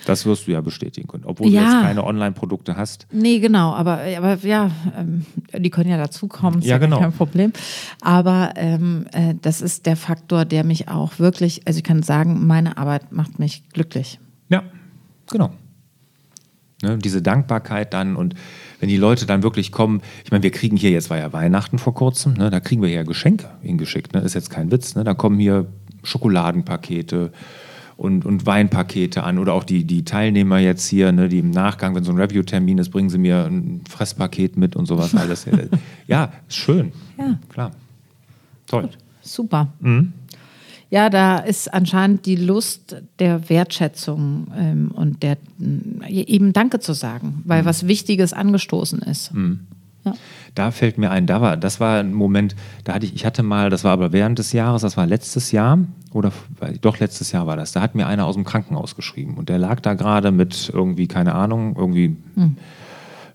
Das 0.07 0.25
wirst 0.25 0.47
du 0.47 0.53
ja 0.53 0.61
bestätigen 0.61 1.09
können, 1.09 1.25
obwohl 1.27 1.49
Ja. 1.51 1.61
du 1.63 1.67
jetzt 1.67 1.83
keine 1.83 2.05
Online-Produkte 2.05 2.77
hast. 2.77 3.07
Nee, 3.13 3.41
genau, 3.41 3.73
aber, 3.73 4.01
aber 4.17 4.37
ja, 4.47 4.71
ähm, 4.97 5.25
die 5.59 5.71
können 5.71 5.91
ja 5.91 5.97
dazukommen, 5.97 6.61
ist 6.61 6.67
Ja, 6.67 6.73
ja, 6.73 6.79
genau. 6.79 7.01
kein 7.01 7.13
Problem. 7.13 7.53
Aber 8.01 8.53
ähm, 8.57 9.07
äh, 9.13 9.35
das 9.41 9.61
ist 9.61 9.87
der 9.87 9.97
Faktor, 9.97 10.45
der 10.45 10.65
mich 10.65 10.89
auch 10.89 11.19
wirklich, 11.19 11.67
also 11.67 11.79
ich 11.79 11.85
kann 11.85 12.03
sagen, 12.03 12.47
meine 12.47 12.77
Arbeit 12.79 13.11
macht 13.11 13.39
mich 13.39 13.69
glücklich. 13.71 14.21
Ja, 14.49 14.63
genau. 15.31 15.51
Ne, 16.83 16.97
diese 16.97 17.21
Dankbarkeit 17.21 17.93
dann 17.93 18.17
und 18.17 18.35
wenn 18.79 18.89
die 18.89 18.97
Leute 18.97 19.27
dann 19.27 19.43
wirklich 19.43 19.71
kommen, 19.71 20.01
ich 20.25 20.31
meine, 20.31 20.43
wir 20.43 20.51
kriegen 20.51 20.79
hier, 20.79 20.91
jetzt 20.91 21.11
war 21.11 21.19
ja 21.19 21.31
Weihnachten 21.33 21.79
vor 21.79 21.93
kurzem, 21.93 22.35
ne, 22.35 22.49
da 22.49 22.59
kriegen 22.61 22.81
wir 22.81 22.89
ja 22.89 23.03
Geschenke 23.03 23.51
hingeschickt, 23.61 24.15
ne, 24.15 24.21
ist 24.21 24.35
jetzt 24.35 24.49
kein 24.49 24.71
Witz, 24.71 24.95
ne, 24.95 25.05
da 25.05 25.13
kommen 25.13 25.39
hier 25.39 25.67
Schokoladenpakete 26.03 27.33
und, 27.99 28.25
und 28.25 28.47
Weinpakete 28.47 29.25
an 29.25 29.39
oder 29.39 29.53
auch 29.53 29.65
die, 29.65 29.85
die 29.85 30.07
Teilnehmer 30.07 30.59
jetzt 30.59 30.89
hier, 30.89 31.13
ne, 31.13 31.29
die 31.29 31.41
im 31.41 31.51
Nachgang, 31.51 31.95
wenn 31.95 32.03
so 32.03 32.13
ein 32.13 32.19
Review-Termin 32.19 32.79
ist, 32.79 32.89
bringen 32.89 33.11
sie 33.11 33.19
mir 33.19 33.45
ein 33.45 33.83
Fresspaket 33.87 34.57
mit 34.57 34.75
und 34.75 34.87
sowas 34.87 35.15
alles. 35.15 35.47
ja, 36.07 36.33
ist 36.49 36.57
schön. 36.57 36.93
Ja. 37.19 37.39
Klar. 37.51 37.73
Toll. 38.67 38.89
Super. 39.21 39.69
Mhm. 39.81 40.15
Ja, 40.91 41.09
da 41.09 41.39
ist 41.39 41.73
anscheinend 41.73 42.27
die 42.27 42.35
Lust 42.37 42.97
der 43.21 43.49
Wertschätzung 43.49 44.49
ähm, 44.59 44.91
und 44.93 45.23
der 45.23 45.37
mh, 45.59 46.09
eben 46.09 46.53
Danke 46.53 46.81
zu 46.81 46.93
sagen, 46.95 47.29
Mhm. 47.29 47.43
weil 47.49 47.65
was 47.65 47.87
Wichtiges 47.87 48.33
angestoßen 48.33 48.99
ist. 49.03 49.33
Ja. 50.05 50.15
Da 50.55 50.71
fällt 50.71 50.97
mir 50.99 51.11
ein, 51.11 51.27
da 51.27 51.41
war, 51.43 51.57
das 51.59 51.79
war 51.79 52.01
ein 52.01 52.13
Moment, 52.15 52.57
da 52.85 52.95
hatte 52.95 53.05
ich, 53.07 53.15
ich 53.15 53.25
hatte 53.27 53.43
mal, 53.43 53.69
das 53.71 53.85
war 53.85 53.93
aber 53.93 54.13
während 54.13 54.39
des 54.39 54.53
Jahres, 54.53 54.81
das 54.83 54.97
war 54.97 55.07
letztes 55.07 55.53
Jahr 55.53 55.79
oder 56.13 56.33
doch 56.81 56.99
letztes 56.99 57.31
Jahr 57.33 57.47
war 57.47 57.57
das, 57.57 57.73
da 57.73 57.83
hat 57.83 57.95
mir 57.95 58.07
einer 58.07 58.25
aus 58.25 58.35
dem 58.35 58.45
Krankenhaus 58.45 58.97
geschrieben 58.97 59.35
und 59.37 59.49
der 59.51 59.59
lag 59.59 59.79
da 59.81 59.93
gerade 59.95 60.33
mit 60.33 60.71
irgendwie, 60.73 61.07
keine 61.07 61.35
Ahnung, 61.35 61.77
irgendwie, 61.77 62.17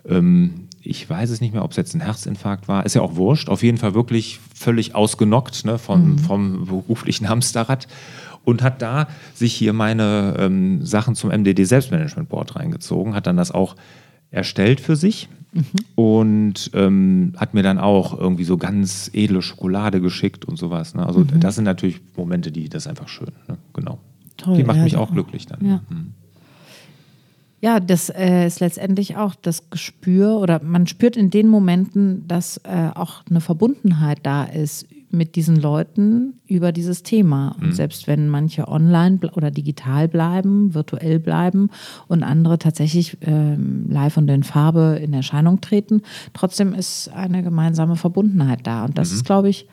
ähm, 0.10 0.65
ich 0.86 1.10
weiß 1.10 1.30
es 1.30 1.42
nicht 1.42 1.54
mehr, 1.54 1.64
ob 1.64 1.72
es 1.72 1.78
jetzt 1.78 1.96
ein 1.96 2.02
Herzinfarkt 2.02 2.68
war, 2.68 2.86
ist 2.86 2.96
ja 2.96 3.02
auch 3.02 3.16
wurscht, 3.16 3.50
auf 3.50 3.64
jeden 3.64 3.78
Fall 3.78 3.94
wirklich 3.94 4.40
völlig 4.54 4.96
ausgenockt 4.96 5.66
ne, 5.66 5.78
vom, 5.78 6.18
vom 6.20 6.66
beruflichen 6.66 7.30
Hamsterrad 7.30 7.88
und 8.44 8.62
hat 8.62 8.82
da 8.82 9.08
sich 9.34 9.54
hier 9.54 9.74
meine 9.74 10.36
ähm, 10.40 10.86
Sachen 10.86 11.16
zum 11.16 11.32
MDD 11.32 11.66
Selbstmanagement 11.66 12.30
Board 12.30 12.56
reingezogen, 12.56 13.16
hat 13.16 13.28
dann 13.28 13.38
das 13.38 13.52
auch 13.52 13.76
erstellt 14.32 14.82
für 14.82 14.96
sich 14.96 15.30
und 15.96 16.70
ähm, 16.74 17.34
hat 17.38 17.54
mir 17.54 17.64
dann 17.64 17.80
auch 17.80 18.18
irgendwie 18.18 18.44
so 18.44 18.58
ganz 18.58 19.10
edle 19.14 19.42
Schokolade 19.42 20.02
geschickt 20.02 20.46
und 20.46 20.58
sowas. 20.58 20.96
Ne? 20.96 21.06
Also 21.06 21.24
das 21.24 21.56
sind 21.56 21.64
natürlich 21.64 22.02
Momente, 22.18 22.52
die, 22.52 22.68
das 22.68 22.88
einfach 22.88 23.08
schön. 23.08 23.32
Ne? 23.48 23.58
Genau. 23.74 24.00
Toll, 24.38 24.58
die 24.58 24.64
macht 24.64 24.78
ja, 24.78 24.84
mich 24.84 24.98
auch 24.98 25.12
glücklich 25.14 25.46
dann. 25.46 25.66
Ja. 25.66 25.82
Mhm. 25.90 26.05
Ja, 27.62 27.80
das 27.80 28.10
äh, 28.10 28.46
ist 28.46 28.60
letztendlich 28.60 29.18
auch 29.18 29.34
das 29.34 29.70
Gespür 29.70 30.38
oder 30.40 30.62
man 30.64 30.88
spürt 30.88 31.18
in 31.18 31.30
den 31.30 31.48
Momenten, 31.48 32.28
dass 32.28 32.58
äh, 32.58 32.92
auch 32.94 33.24
eine 33.30 33.42
Verbundenheit 33.42 34.20
da 34.24 34.44
ist 34.44 34.88
mit 35.16 35.36
diesen 35.36 35.56
Leuten 35.56 36.34
über 36.46 36.72
dieses 36.72 37.04
Thema. 37.04 37.56
Und 37.62 37.74
selbst 37.74 38.08
wenn 38.08 38.28
manche 38.28 38.68
online 38.68 39.20
oder 39.34 39.50
digital 39.50 40.08
bleiben, 40.08 40.74
virtuell 40.74 41.20
bleiben 41.20 41.70
und 42.08 42.24
andere 42.24 42.60
tatsächlich 42.60 43.18
ähm, 43.22 43.86
live 43.90 44.18
und 44.18 44.30
in 44.30 44.44
Farbe 44.44 45.00
in 45.02 45.14
Erscheinung 45.14 45.62
treten, 45.62 46.02
trotzdem 46.34 46.74
ist 46.74 47.10
eine 47.10 47.44
gemeinsame 47.44 47.96
Verbundenheit 47.96 48.60
da. 48.64 48.86
Und 48.86 48.98
das 48.98 49.12
ist, 49.12 49.26
glaube 49.26 49.50
ich, 49.50 49.68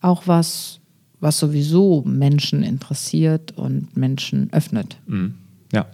auch 0.00 0.26
was, 0.26 0.80
was 1.20 1.38
sowieso 1.38 2.02
Menschen 2.06 2.62
interessiert 2.62 3.56
und 3.56 3.96
Menschen 3.96 4.52
öffnet. 4.52 4.98
Mhm. 5.06 5.34
Ja. 5.72 5.86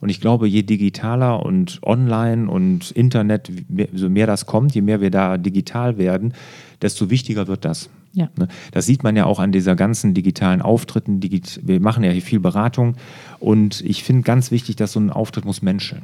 Und 0.00 0.08
ich 0.08 0.20
glaube, 0.20 0.48
je 0.48 0.62
digitaler 0.62 1.44
und 1.44 1.80
online 1.82 2.50
und 2.50 2.90
Internet, 2.90 3.48
je 3.48 3.64
mehr, 3.68 3.88
so 3.94 4.08
mehr 4.08 4.26
das 4.26 4.46
kommt, 4.46 4.74
je 4.74 4.82
mehr 4.82 5.00
wir 5.00 5.10
da 5.10 5.38
digital 5.38 5.98
werden, 5.98 6.34
desto 6.82 7.10
wichtiger 7.10 7.46
wird 7.46 7.64
das. 7.64 7.90
Ja. 8.12 8.28
Ne? 8.36 8.48
Das 8.72 8.86
sieht 8.86 9.02
man 9.02 9.16
ja 9.16 9.24
auch 9.24 9.38
an 9.38 9.52
dieser 9.52 9.76
ganzen 9.76 10.14
digitalen 10.14 10.62
Auftritten. 10.62 11.22
Wir 11.22 11.80
machen 11.80 12.02
ja 12.02 12.10
hier 12.10 12.22
viel 12.22 12.40
Beratung 12.40 12.96
und 13.38 13.80
ich 13.82 14.02
finde 14.02 14.22
ganz 14.22 14.50
wichtig, 14.50 14.76
dass 14.76 14.92
so 14.92 15.00
ein 15.00 15.10
Auftritt 15.10 15.44
muss 15.44 15.62
menscheln. 15.62 16.02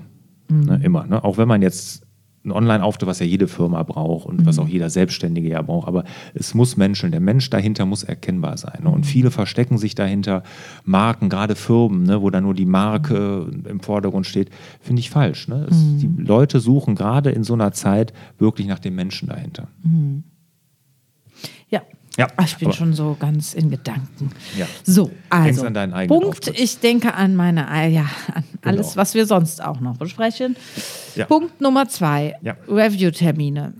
Ne? 0.48 0.80
Immer. 0.82 1.06
Ne? 1.06 1.24
Auch 1.24 1.38
wenn 1.38 1.48
man 1.48 1.62
jetzt 1.62 2.05
ein 2.46 2.52
Online-Auftritt, 2.52 3.08
was 3.08 3.18
ja 3.18 3.26
jede 3.26 3.48
Firma 3.48 3.82
braucht 3.82 4.26
und 4.26 4.46
was 4.46 4.58
auch 4.58 4.68
jeder 4.68 4.88
Selbstständige 4.88 5.48
ja 5.48 5.62
braucht, 5.62 5.88
aber 5.88 6.04
es 6.34 6.54
muss 6.54 6.76
menscheln. 6.76 7.12
Der 7.12 7.20
Mensch 7.20 7.50
dahinter 7.50 7.84
muss 7.84 8.04
erkennbar 8.04 8.56
sein. 8.56 8.84
Ne? 8.84 8.90
Und 8.90 9.04
viele 9.04 9.30
verstecken 9.30 9.78
sich 9.78 9.94
dahinter 9.94 10.42
Marken, 10.84 11.28
gerade 11.28 11.56
Firmen, 11.56 12.04
ne? 12.04 12.22
wo 12.22 12.30
da 12.30 12.40
nur 12.40 12.54
die 12.54 12.66
Marke 12.66 13.50
im 13.68 13.80
Vordergrund 13.80 14.26
steht, 14.26 14.50
finde 14.80 15.00
ich 15.00 15.10
falsch. 15.10 15.48
Ne? 15.48 15.66
Es, 15.68 15.76
Die 15.98 16.10
Leute 16.16 16.60
suchen 16.60 16.94
gerade 16.94 17.30
in 17.30 17.44
so 17.44 17.54
einer 17.54 17.72
Zeit 17.72 18.12
wirklich 18.38 18.66
nach 18.66 18.78
dem 18.78 18.94
Menschen 18.94 19.28
dahinter. 19.28 19.68
Ja. 21.68 21.82
Ja, 22.16 22.28
ich 22.44 22.56
bin 22.56 22.72
schon 22.72 22.94
so 22.94 23.16
ganz 23.18 23.52
in 23.52 23.70
Gedanken. 23.70 24.30
Ja. 24.56 24.66
So, 24.84 25.10
also 25.28 25.66
an 25.66 25.74
deinen 25.74 25.92
eigenen 25.92 26.20
Punkt. 26.20 26.38
Auftritt. 26.38 26.58
Ich 26.58 26.78
denke 26.80 27.12
an 27.14 27.36
meine, 27.36 27.66
äh, 27.70 27.90
ja, 27.90 28.06
an 28.34 28.44
alles, 28.62 28.88
Genau. 28.92 28.96
was 28.96 29.14
wir 29.14 29.26
sonst 29.26 29.62
auch 29.62 29.80
noch 29.80 29.96
besprechen. 29.98 30.56
Ja. 31.14 31.26
Punkt 31.26 31.60
Nummer 31.60 31.88
zwei: 31.88 32.34
Ja. 32.42 32.56
Review-Termine. 32.68 33.74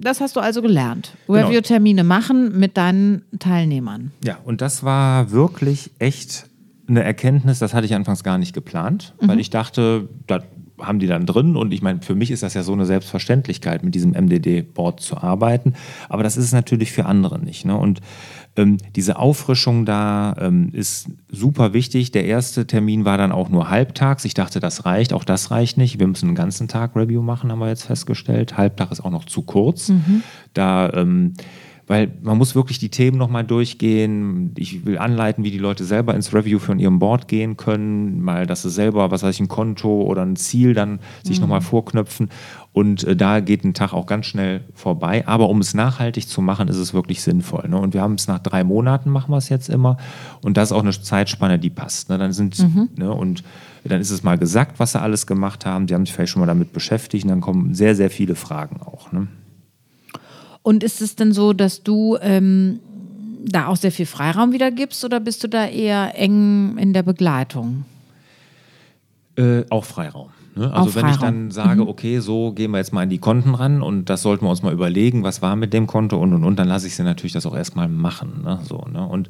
Das 0.00 0.20
hast 0.20 0.34
du 0.34 0.40
also 0.40 0.62
gelernt. 0.62 1.12
Genau. 1.28 1.46
Review-Termine 1.46 2.02
machen 2.02 2.58
mit 2.58 2.76
deinen 2.76 3.22
Teilnehmern. 3.38 4.10
Ja, 4.24 4.38
und 4.44 4.60
das 4.60 4.82
war 4.82 5.30
wirklich 5.30 5.92
echt 6.00 6.46
eine 6.88 7.04
Erkenntnis, 7.04 7.60
das 7.60 7.72
hatte 7.72 7.86
ich 7.86 7.94
anfangs 7.94 8.24
gar 8.24 8.36
nicht 8.36 8.52
geplant, 8.52 9.14
weil 9.20 9.38
ich 9.38 9.50
dachte, 9.50 10.08
da 10.26 10.40
haben 10.80 10.98
die 10.98 11.06
dann 11.06 11.26
drin 11.26 11.56
und 11.56 11.72
ich 11.72 11.82
meine, 11.82 12.02
für 12.02 12.14
mich 12.14 12.30
ist 12.30 12.42
das 12.42 12.54
ja 12.54 12.62
so 12.62 12.72
eine 12.72 12.86
Selbstverständlichkeit, 12.86 13.84
mit 13.84 13.94
diesem 13.94 14.12
MDD-Board 14.12 15.00
zu 15.00 15.18
arbeiten, 15.18 15.74
aber 16.08 16.22
das 16.22 16.36
ist 16.36 16.46
es 16.46 16.52
natürlich 16.52 16.92
für 16.92 17.06
andere 17.06 17.38
nicht. 17.38 17.64
Ne? 17.64 17.76
Und 17.76 18.00
ähm, 18.56 18.78
diese 18.94 19.18
Auffrischung 19.18 19.84
da 19.84 20.34
ähm, 20.38 20.70
ist 20.72 21.08
super 21.28 21.72
wichtig. 21.72 22.12
Der 22.12 22.24
erste 22.24 22.66
Termin 22.66 23.04
war 23.04 23.18
dann 23.18 23.32
auch 23.32 23.48
nur 23.48 23.68
halbtags. 23.68 24.24
Ich 24.24 24.34
dachte, 24.34 24.60
das 24.60 24.84
reicht. 24.84 25.12
Auch 25.12 25.24
das 25.24 25.50
reicht 25.50 25.76
nicht. 25.76 25.98
Wir 25.98 26.06
müssen 26.06 26.26
einen 26.28 26.36
ganzen 26.36 26.68
Tag 26.68 26.94
Review 26.94 27.22
machen, 27.22 27.50
haben 27.50 27.58
wir 27.58 27.68
jetzt 27.68 27.84
festgestellt. 27.84 28.56
Halbtag 28.56 28.92
ist 28.92 29.00
auch 29.04 29.10
noch 29.10 29.24
zu 29.24 29.42
kurz. 29.42 29.90
Da 30.52 30.92
ähm, 30.92 31.34
weil 31.86 32.10
man 32.22 32.38
muss 32.38 32.54
wirklich 32.54 32.78
die 32.78 32.88
Themen 32.88 33.18
nochmal 33.18 33.44
durchgehen. 33.44 34.52
Ich 34.56 34.86
will 34.86 34.98
anleiten, 34.98 35.44
wie 35.44 35.50
die 35.50 35.58
Leute 35.58 35.84
selber 35.84 36.14
ins 36.14 36.32
Review 36.32 36.58
von 36.58 36.78
ihrem 36.78 36.98
Board 36.98 37.28
gehen 37.28 37.56
können, 37.56 38.22
mal, 38.22 38.46
dass 38.46 38.62
sie 38.62 38.70
selber, 38.70 39.10
was 39.10 39.22
weiß 39.22 39.34
ich, 39.34 39.40
ein 39.40 39.48
Konto 39.48 40.02
oder 40.02 40.22
ein 40.22 40.36
Ziel 40.36 40.72
dann 40.72 41.00
sich 41.22 41.40
nochmal 41.40 41.60
vorknöpfen. 41.60 42.30
Und 42.72 43.04
äh, 43.04 43.14
da 43.14 43.40
geht 43.40 43.64
ein 43.64 43.74
Tag 43.74 43.92
auch 43.92 44.06
ganz 44.06 44.26
schnell 44.26 44.62
vorbei. 44.74 45.26
Aber 45.28 45.48
um 45.48 45.60
es 45.60 45.74
nachhaltig 45.74 46.28
zu 46.28 46.42
machen, 46.42 46.68
ist 46.68 46.76
es 46.76 46.94
wirklich 46.94 47.22
sinnvoll. 47.22 47.68
Ne? 47.68 47.78
Und 47.78 47.94
wir 47.94 48.00
haben 48.00 48.14
es 48.14 48.26
nach 48.26 48.40
drei 48.40 48.64
Monaten, 48.64 49.10
machen 49.10 49.30
wir 49.30 49.38
es 49.38 49.48
jetzt 49.48 49.68
immer. 49.68 49.96
Und 50.42 50.56
das 50.56 50.70
ist 50.70 50.72
auch 50.72 50.82
eine 50.82 50.90
Zeitspanne, 50.90 51.58
die 51.58 51.70
passt. 51.70 52.08
Ne? 52.08 52.18
Dann 52.18 52.32
sind, 52.32 52.58
ne? 52.98 53.12
und 53.12 53.44
dann 53.84 54.00
ist 54.00 54.10
es 54.10 54.22
mal 54.22 54.38
gesagt, 54.38 54.80
was 54.80 54.92
sie 54.92 55.00
alles 55.00 55.26
gemacht 55.26 55.66
haben. 55.66 55.86
Sie 55.86 55.94
haben 55.94 56.06
sich 56.06 56.14
vielleicht 56.14 56.32
schon 56.32 56.40
mal 56.40 56.46
damit 56.46 56.72
beschäftigt. 56.72 57.24
Und 57.24 57.30
dann 57.30 57.40
kommen 57.40 57.74
sehr, 57.74 57.94
sehr 57.94 58.10
viele 58.10 58.34
Fragen 58.34 58.80
auch. 58.80 59.12
Ne? 59.12 59.28
Und 60.64 60.82
ist 60.82 61.02
es 61.02 61.14
denn 61.14 61.32
so, 61.32 61.52
dass 61.52 61.82
du 61.82 62.16
ähm, 62.22 62.80
da 63.44 63.66
auch 63.66 63.76
sehr 63.76 63.92
viel 63.92 64.06
Freiraum 64.06 64.52
wieder 64.52 64.70
gibst 64.70 65.04
oder 65.04 65.20
bist 65.20 65.44
du 65.44 65.48
da 65.48 65.66
eher 65.66 66.18
eng 66.18 66.78
in 66.78 66.94
der 66.94 67.02
Begleitung? 67.02 67.84
Äh, 69.36 69.64
auch 69.68 69.84
Freiraum. 69.84 70.30
Ne? 70.56 70.72
Also 70.72 70.94
wenn 70.94 71.08
ich 71.08 71.16
dann 71.16 71.50
sage, 71.50 71.86
okay, 71.86 72.20
so 72.20 72.52
gehen 72.52 72.70
wir 72.70 72.78
jetzt 72.78 72.92
mal 72.92 73.02
in 73.02 73.10
die 73.10 73.18
Konten 73.18 73.54
ran 73.54 73.82
und 73.82 74.08
das 74.10 74.22
sollten 74.22 74.44
wir 74.44 74.50
uns 74.50 74.62
mal 74.62 74.72
überlegen, 74.72 75.22
was 75.22 75.42
war 75.42 75.56
mit 75.56 75.72
dem 75.72 75.86
Konto 75.86 76.16
und 76.18 76.32
und 76.32 76.44
und, 76.44 76.58
dann 76.58 76.68
lasse 76.68 76.86
ich 76.86 76.94
sie 76.94 77.02
natürlich 77.02 77.32
das 77.32 77.46
auch 77.46 77.56
erstmal 77.56 77.88
machen. 77.88 78.42
Ne? 78.44 78.60
So, 78.64 78.84
ne? 78.92 79.04
Und 79.06 79.28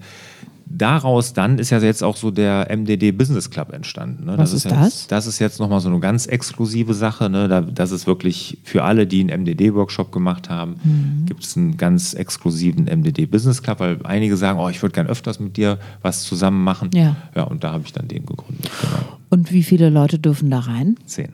daraus 0.66 1.32
dann 1.34 1.58
ist 1.58 1.70
ja 1.70 1.78
jetzt 1.78 2.02
auch 2.02 2.16
so 2.16 2.30
der 2.30 2.68
MDD 2.74 3.12
Business 3.12 3.50
Club 3.50 3.72
entstanden. 3.72 4.24
Ne? 4.24 4.38
Was 4.38 4.52
ist 4.52 4.64
jetzt, 4.64 4.74
das? 4.74 5.06
Das 5.06 5.26
ist 5.26 5.38
jetzt 5.38 5.60
nochmal 5.60 5.80
so 5.80 5.88
eine 5.88 6.00
ganz 6.00 6.26
exklusive 6.26 6.94
Sache. 6.94 7.28
Ne? 7.30 7.48
Da, 7.48 7.60
das 7.60 7.90
ist 7.90 8.06
wirklich 8.06 8.58
für 8.64 8.82
alle, 8.82 9.06
die 9.06 9.20
einen 9.20 9.42
MDD-Workshop 9.42 10.10
gemacht 10.12 10.50
haben, 10.50 10.76
Mhm. 10.84 11.26
gibt 11.26 11.44
es 11.44 11.56
einen 11.56 11.76
ganz 11.76 12.14
exklusiven 12.14 12.84
MDD 12.84 13.26
Business 13.26 13.62
Club, 13.62 13.80
weil 13.80 13.98
einige 14.04 14.36
sagen, 14.36 14.58
oh, 14.58 14.68
ich 14.68 14.82
würde 14.82 14.94
gern 14.94 15.06
öfters 15.06 15.38
mit 15.40 15.56
dir 15.56 15.78
was 16.02 16.22
zusammen 16.24 16.62
machen. 16.64 16.90
Ja. 16.94 17.16
ja 17.34 17.44
und 17.44 17.62
da 17.64 17.72
habe 17.72 17.84
ich 17.84 17.92
dann 17.92 18.08
den 18.08 18.26
gegründet. 18.26 18.70
Genau. 18.80 19.13
Und 19.30 19.52
wie 19.52 19.62
viele 19.62 19.90
Leute 19.90 20.18
dürfen 20.18 20.50
da 20.50 20.60
rein? 20.60 20.96
Zehn. 21.06 21.32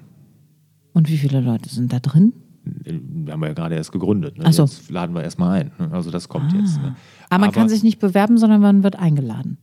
Und 0.93 1.09
wie 1.09 1.17
viele 1.19 1.41
Leute 1.41 1.69
sind 1.69 1.93
da 1.93 2.01
drin? 2.01 2.33
Wir 2.65 3.33
haben 3.33 3.43
ja 3.43 3.53
gerade 3.53 3.75
erst 3.75 3.93
gegründet. 3.93 4.39
Ne? 4.39 4.53
So. 4.53 4.65
Jetzt 4.65 4.91
laden 4.91 5.15
wir 5.15 5.23
erstmal 5.23 5.61
ein. 5.61 5.71
ne? 5.79 5.91
Also 5.93 6.11
das 6.11 6.29
kommt 6.29 6.53
jetzt. 6.53 6.77
Ne? 6.79 6.95
Aber 7.31 7.47
man 7.47 7.53
kann 7.53 7.69
sich 7.69 7.83
nicht 7.83 7.99
bewerben, 8.01 8.39
sondern 8.39 8.61
man 8.61 8.83
wird 8.83 8.97
eingeladen. 8.97 9.59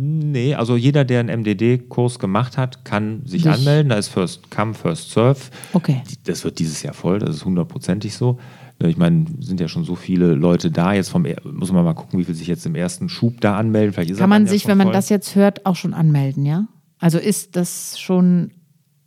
Nee, 0.00 0.54
also 0.54 0.76
jeder, 0.76 1.04
der 1.04 1.18
einen 1.20 1.40
MDD-Kurs 1.40 2.20
gemacht 2.20 2.56
hat, 2.56 2.84
kann 2.84 3.22
sich, 3.26 3.42
Sich- 3.42 3.52
anmelden. 3.52 3.88
Da 3.90 3.96
ist 3.96 4.08
First 4.08 4.48
Come, 4.50 4.72
First 4.74 5.10
Serve. 5.10 5.40
Okay. 5.72 6.02
Das 6.24 6.44
wird 6.44 6.60
dieses 6.60 6.82
Jahr 6.84 6.94
voll, 6.94 7.18
das 7.18 7.34
ist 7.34 7.44
hundertprozentig 7.44 8.14
so. 8.14 8.38
Ich 8.80 8.96
meine, 8.96 9.24
sind 9.40 9.58
ja 9.60 9.66
schon 9.66 9.82
so 9.82 9.96
viele 9.96 10.34
Leute 10.34 10.70
da. 10.70 10.92
Jetzt 10.92 11.08
vom, 11.08 11.24
er- 11.24 11.42
muss 11.44 11.72
man 11.72 11.84
mal 11.84 11.94
gucken, 11.94 12.16
wie 12.20 12.24
viel 12.24 12.36
sich 12.36 12.46
jetzt 12.46 12.64
im 12.64 12.76
ersten 12.76 13.08
Schub 13.08 13.40
da 13.40 13.56
anmelden. 13.56 13.92
Vielleicht 13.92 14.10
ist 14.10 14.18
Kann 14.18 14.30
man 14.30 14.44
ja 14.46 14.50
sich, 14.52 14.62
schon 14.62 14.70
wenn 14.70 14.78
man 14.78 14.86
voll. 14.86 14.92
das 14.94 15.08
jetzt 15.08 15.34
hört, 15.34 15.66
auch 15.66 15.74
schon 15.74 15.92
anmelden, 15.94 16.46
ja? 16.46 16.68
Also 16.98 17.18
ist 17.18 17.56
das 17.56 17.98
schon. 17.98 18.50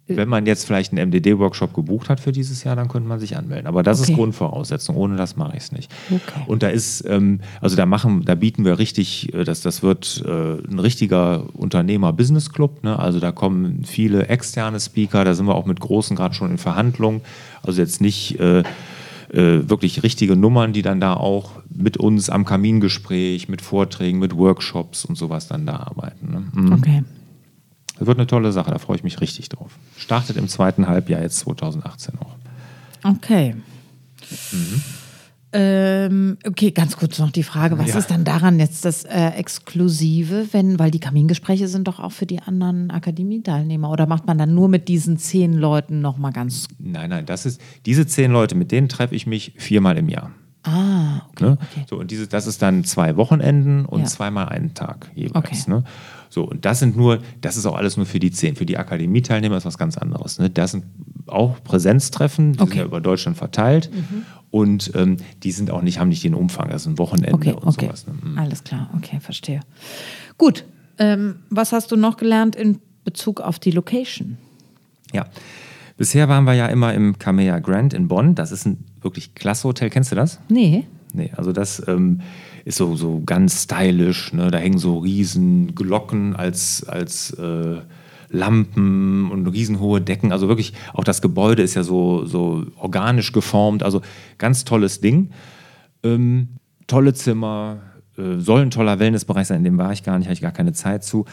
Wenn 0.08 0.28
man 0.28 0.46
jetzt 0.46 0.66
vielleicht 0.66 0.92
einen 0.92 1.10
MDD-Workshop 1.10 1.74
gebucht 1.74 2.10
hat 2.10 2.20
für 2.20 2.34
dieses 2.34 2.66
Jahr, 2.66 2.76
dann 2.76 2.90
könnte 2.90 3.08
man 3.08 3.22
sich 3.22 3.38
anmelden. 3.38 3.66
Aber 3.66 3.82
das 3.82 4.02
Okay. 4.02 4.12
ist 4.12 4.18
Grundvoraussetzung. 4.18 4.98
Ohne 4.98 5.16
das 5.16 5.38
mache 5.38 5.56
ich 5.56 5.64
es 5.64 5.72
nicht. 5.72 5.90
Okay. 6.10 6.42
Und 6.48 6.64
da 6.64 6.68
ist, 6.68 7.06
ähm, 7.08 7.40
also 7.62 7.78
da 7.78 7.86
machen, 7.86 8.26
da 8.26 8.36
bieten 8.36 8.66
wir 8.66 8.78
richtig, 8.78 9.34
äh, 9.34 9.46
das, 9.46 9.62
das 9.62 9.84
wird 9.84 10.22
äh, 10.26 10.30
ein 10.70 10.80
richtiger 10.80 11.46
Unternehmer-Business-Club. 11.54 12.84
Ne? 12.84 13.00
Also 13.00 13.22
da 13.22 13.32
kommen 13.32 13.86
viele 13.86 14.28
externe 14.28 14.82
Speaker, 14.82 15.24
da 15.24 15.34
sind 15.34 15.46
wir 15.46 15.56
auch 15.56 15.66
mit 15.66 15.80
Großen 15.80 16.18
gerade 16.18 16.34
schon 16.36 16.52
in 16.52 16.58
Verhandlungen. 16.58 17.22
Also 17.64 17.80
jetzt 17.82 18.02
nicht 18.02 18.38
äh, 18.38 18.64
äh, 19.30 19.70
wirklich 19.70 20.04
richtige 20.04 20.36
Nummern, 20.36 20.74
die 20.74 20.82
dann 20.82 21.00
da 21.00 21.14
auch 21.14 21.52
mit 21.74 21.96
uns 21.96 22.30
am 22.30 22.44
Kamingespräch, 22.44 23.48
mit 23.48 23.62
Vorträgen, 23.62 24.20
mit 24.20 24.36
Workshops 24.36 25.06
und 25.06 25.18
sowas 25.18 25.48
dann 25.48 25.66
da 25.66 25.78
arbeiten. 25.78 26.32
Ne? 26.32 26.44
Mhm. 26.64 26.74
Okay. 26.74 27.04
Das 28.02 28.08
wird 28.08 28.18
eine 28.18 28.26
tolle 28.26 28.52
Sache, 28.52 28.72
da 28.72 28.80
freue 28.80 28.96
ich 28.96 29.04
mich 29.04 29.22
richtig 29.22 29.48
drauf. 29.50 29.78
Startet 29.96 30.36
im 30.36 30.48
zweiten 30.48 30.88
Halbjahr 30.88 31.22
jetzt 31.22 31.38
2018 31.38 32.16
auch. 32.18 32.34
Okay. 33.08 33.54
Ähm, 35.54 36.40
okay, 36.48 36.72
ganz 36.72 36.98
kurz 36.98 37.20
noch 37.20 37.30
die 37.30 37.44
Frage, 37.44 37.78
was 37.78 37.90
Ja. 37.90 38.00
ist 38.00 38.10
dann 38.10 38.24
daran 38.24 38.58
jetzt 38.60 38.86
das 38.86 39.04
äh, 39.04 39.28
Exklusive, 39.36 40.48
wenn, 40.52 40.80
weil 40.80 40.90
die 40.90 41.00
Kamingespräche 41.00 41.68
sind 41.68 41.88
doch 41.88 42.00
auch 42.00 42.12
für 42.12 42.26
die 42.26 42.40
anderen 42.42 42.90
Akademieteilnehmer 42.90 43.92
oder 43.92 44.08
macht 44.08 44.26
man 44.26 44.40
dann 44.40 44.56
nur 44.56 44.68
mit 44.68 44.88
diesen 44.88 45.20
zehn 45.20 45.54
Leuten 45.54 46.02
nochmal 46.02 46.32
ganz. 46.34 46.70
Nein, 46.80 47.12
nein, 47.12 47.28
das 47.28 47.46
ist, 47.46 47.62
diese 47.86 48.08
zehn 48.08 48.32
Leute, 48.32 48.56
mit 48.56 48.72
denen 48.72 48.90
treffe 48.90 49.14
ich 49.14 49.28
mich 49.28 49.54
viermal 49.58 49.96
im 50.00 50.10
Jahr. 50.10 50.32
Ah, 50.64 51.22
okay. 51.30 51.44
Ne? 51.44 51.58
okay. 51.62 51.86
So, 51.88 51.98
und 52.00 52.10
dieses, 52.10 52.30
das 52.30 52.48
ist 52.48 52.64
dann 52.64 52.84
zwei 52.84 53.16
Wochenenden 53.16 53.86
und 53.86 54.00
Ja. 54.02 54.06
zweimal 54.08 54.50
einen 54.50 54.74
Tag 54.74 55.12
jeweils. 55.14 55.36
Okay. 55.36 55.58
Ne? 55.68 55.84
So, 56.34 56.46
und 56.46 56.64
das 56.64 56.80
sind 56.80 56.96
nur, 56.96 57.20
das 57.42 57.58
ist 57.58 57.66
auch 57.66 57.76
alles 57.76 57.98
nur 57.98 58.06
für 58.06 58.20
die 58.20 58.32
zehn. 58.32 58.56
Für 58.56 58.66
die 58.66 58.78
Akademieteilnehmer 58.78 59.58
ist 59.58 59.66
was 59.66 59.78
ganz 59.78 59.98
anderes. 59.98 60.40
Ne? 60.40 60.50
Das 60.50 60.72
sind 60.72 60.86
auch 61.28 61.62
Präsenztreffen, 61.64 62.54
die 62.54 62.60
sind 62.60 62.64
Okay. 62.68 62.76
Mhm. 62.76 62.80
ja 62.80 62.86
über 62.86 63.02
Deutschland 63.02 63.38
verteilt. 63.38 63.92
Und 64.50 64.92
ähm, 64.96 65.18
die 65.44 65.52
sind 65.52 65.72
auch 65.72 65.82
nicht, 65.82 66.00
haben 66.00 66.08
nicht 66.10 66.24
den 66.24 66.34
Umfang, 66.34 66.70
das 66.70 66.86
ein 66.88 66.98
Wochenende 66.98 67.34
Okay, 67.34 67.52
und 67.54 67.68
okay. 67.68 67.86
sowas. 67.88 68.08
Ne? 68.08 68.14
Mhm. 68.22 68.38
Alles 68.40 68.64
klar, 68.64 68.90
okay, 68.96 69.20
verstehe. 69.20 69.60
Gut, 70.38 70.64
ähm, 70.98 71.36
was 71.50 71.74
hast 71.74 71.92
du 71.92 71.98
noch 71.98 72.16
gelernt 72.18 72.56
in 72.56 72.80
Bezug 73.04 73.42
auf 73.42 73.60
die 73.60 73.72
Location? 73.72 74.38
Ja. 75.14 75.26
Bisher 75.98 76.30
waren 76.30 76.46
wir 76.46 76.54
ja 76.54 76.68
immer 76.68 76.94
im 76.94 77.20
Kamea 77.20 77.60
Grand 77.60 77.94
in 77.94 78.08
Bonn. 78.08 78.36
Das 78.36 78.52
ist 78.54 78.66
ein 78.66 78.86
wirklich 79.02 79.36
klasse 79.36 79.68
Hotel. 79.68 79.90
Kennst 79.90 80.12
du 80.12 80.16
das? 80.16 80.40
Nee. 80.50 80.86
Nee, 81.14 81.32
also 81.36 81.52
das 81.52 81.86
ähm, 81.88 82.22
ist 82.66 82.78
so, 82.78 82.96
so 82.96 83.22
ganz 83.26 83.64
stylisch. 83.64 84.34
Ne? 84.34 84.52
Da 84.52 84.58
hängen 84.58 84.78
so 84.78 85.00
riesen 85.00 85.76
Glocken 85.76 86.36
als, 86.36 86.84
als 86.88 87.32
äh, 87.32 87.82
Lampen 88.30 89.30
und 89.30 89.48
riesenhohe 89.48 90.02
Decken. 90.02 90.32
Also 90.32 90.48
wirklich, 90.48 90.74
auch 90.94 91.04
das 91.04 91.22
Gebäude 91.22 91.64
ist 91.64 91.76
ja 91.76 91.84
so, 91.84 92.26
so 92.26 92.66
organisch 92.78 93.32
geformt. 93.32 93.84
Also 93.84 94.02
ganz 94.38 94.64
tolles 94.64 95.02
Ding. 95.02 95.32
Ähm, 96.04 96.50
tolle 96.88 97.14
Zimmer, 97.14 97.80
äh, 98.18 98.40
soll 98.40 98.62
ein 98.62 98.72
toller 98.72 99.00
Wellnessbereich 99.00 99.48
sein, 99.48 99.60
in 99.60 99.64
dem 99.64 99.78
war 99.78 99.94
ich 99.94 100.04
gar 100.04 100.18
nicht, 100.18 100.28
hatte 100.28 100.34
ich 100.34 100.42
gar 100.42 100.52
keine 100.52 100.74
Zeit 100.74 101.04
zu. 101.04 101.26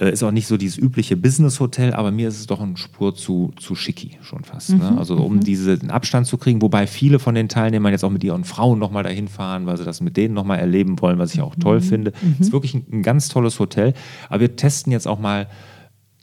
Äh, 0.00 0.12
ist 0.12 0.22
auch 0.22 0.30
nicht 0.30 0.46
so 0.46 0.56
dieses 0.56 0.78
übliche 0.78 1.16
Business-Hotel, 1.16 1.92
aber 1.92 2.10
mir 2.10 2.28
ist 2.28 2.38
es 2.38 2.46
doch 2.46 2.60
eine 2.60 2.76
Spur 2.76 3.14
zu, 3.14 3.52
zu 3.60 3.74
schicki 3.74 4.18
schon 4.22 4.44
fast. 4.44 4.70
Ne? 4.70 4.96
Also 4.96 5.16
um 5.16 5.40
diesen 5.40 5.90
Abstand 5.90 6.26
zu 6.26 6.38
kriegen, 6.38 6.62
wobei 6.62 6.86
viele 6.86 7.18
von 7.18 7.34
den 7.34 7.48
Teilnehmern 7.48 7.92
jetzt 7.92 8.04
auch 8.04 8.10
mit 8.10 8.24
ihren 8.24 8.44
Frauen 8.44 8.78
nochmal 8.78 9.02
dahin 9.02 9.28
fahren, 9.28 9.66
weil 9.66 9.76
sie 9.76 9.84
das 9.84 10.00
mit 10.00 10.16
denen 10.16 10.32
nochmal 10.32 10.58
erleben 10.58 11.00
wollen, 11.00 11.18
was 11.18 11.34
ich 11.34 11.42
auch 11.42 11.54
toll 11.54 11.80
finde. 11.82 12.12
Ist 12.38 12.52
wirklich 12.52 12.74
ein, 12.74 12.86
ein 12.90 13.02
ganz 13.02 13.28
tolles 13.28 13.58
Hotel. 13.58 13.92
Aber 14.28 14.40
wir 14.40 14.56
testen 14.56 14.90
jetzt 14.90 15.06
auch 15.06 15.18
mal 15.18 15.48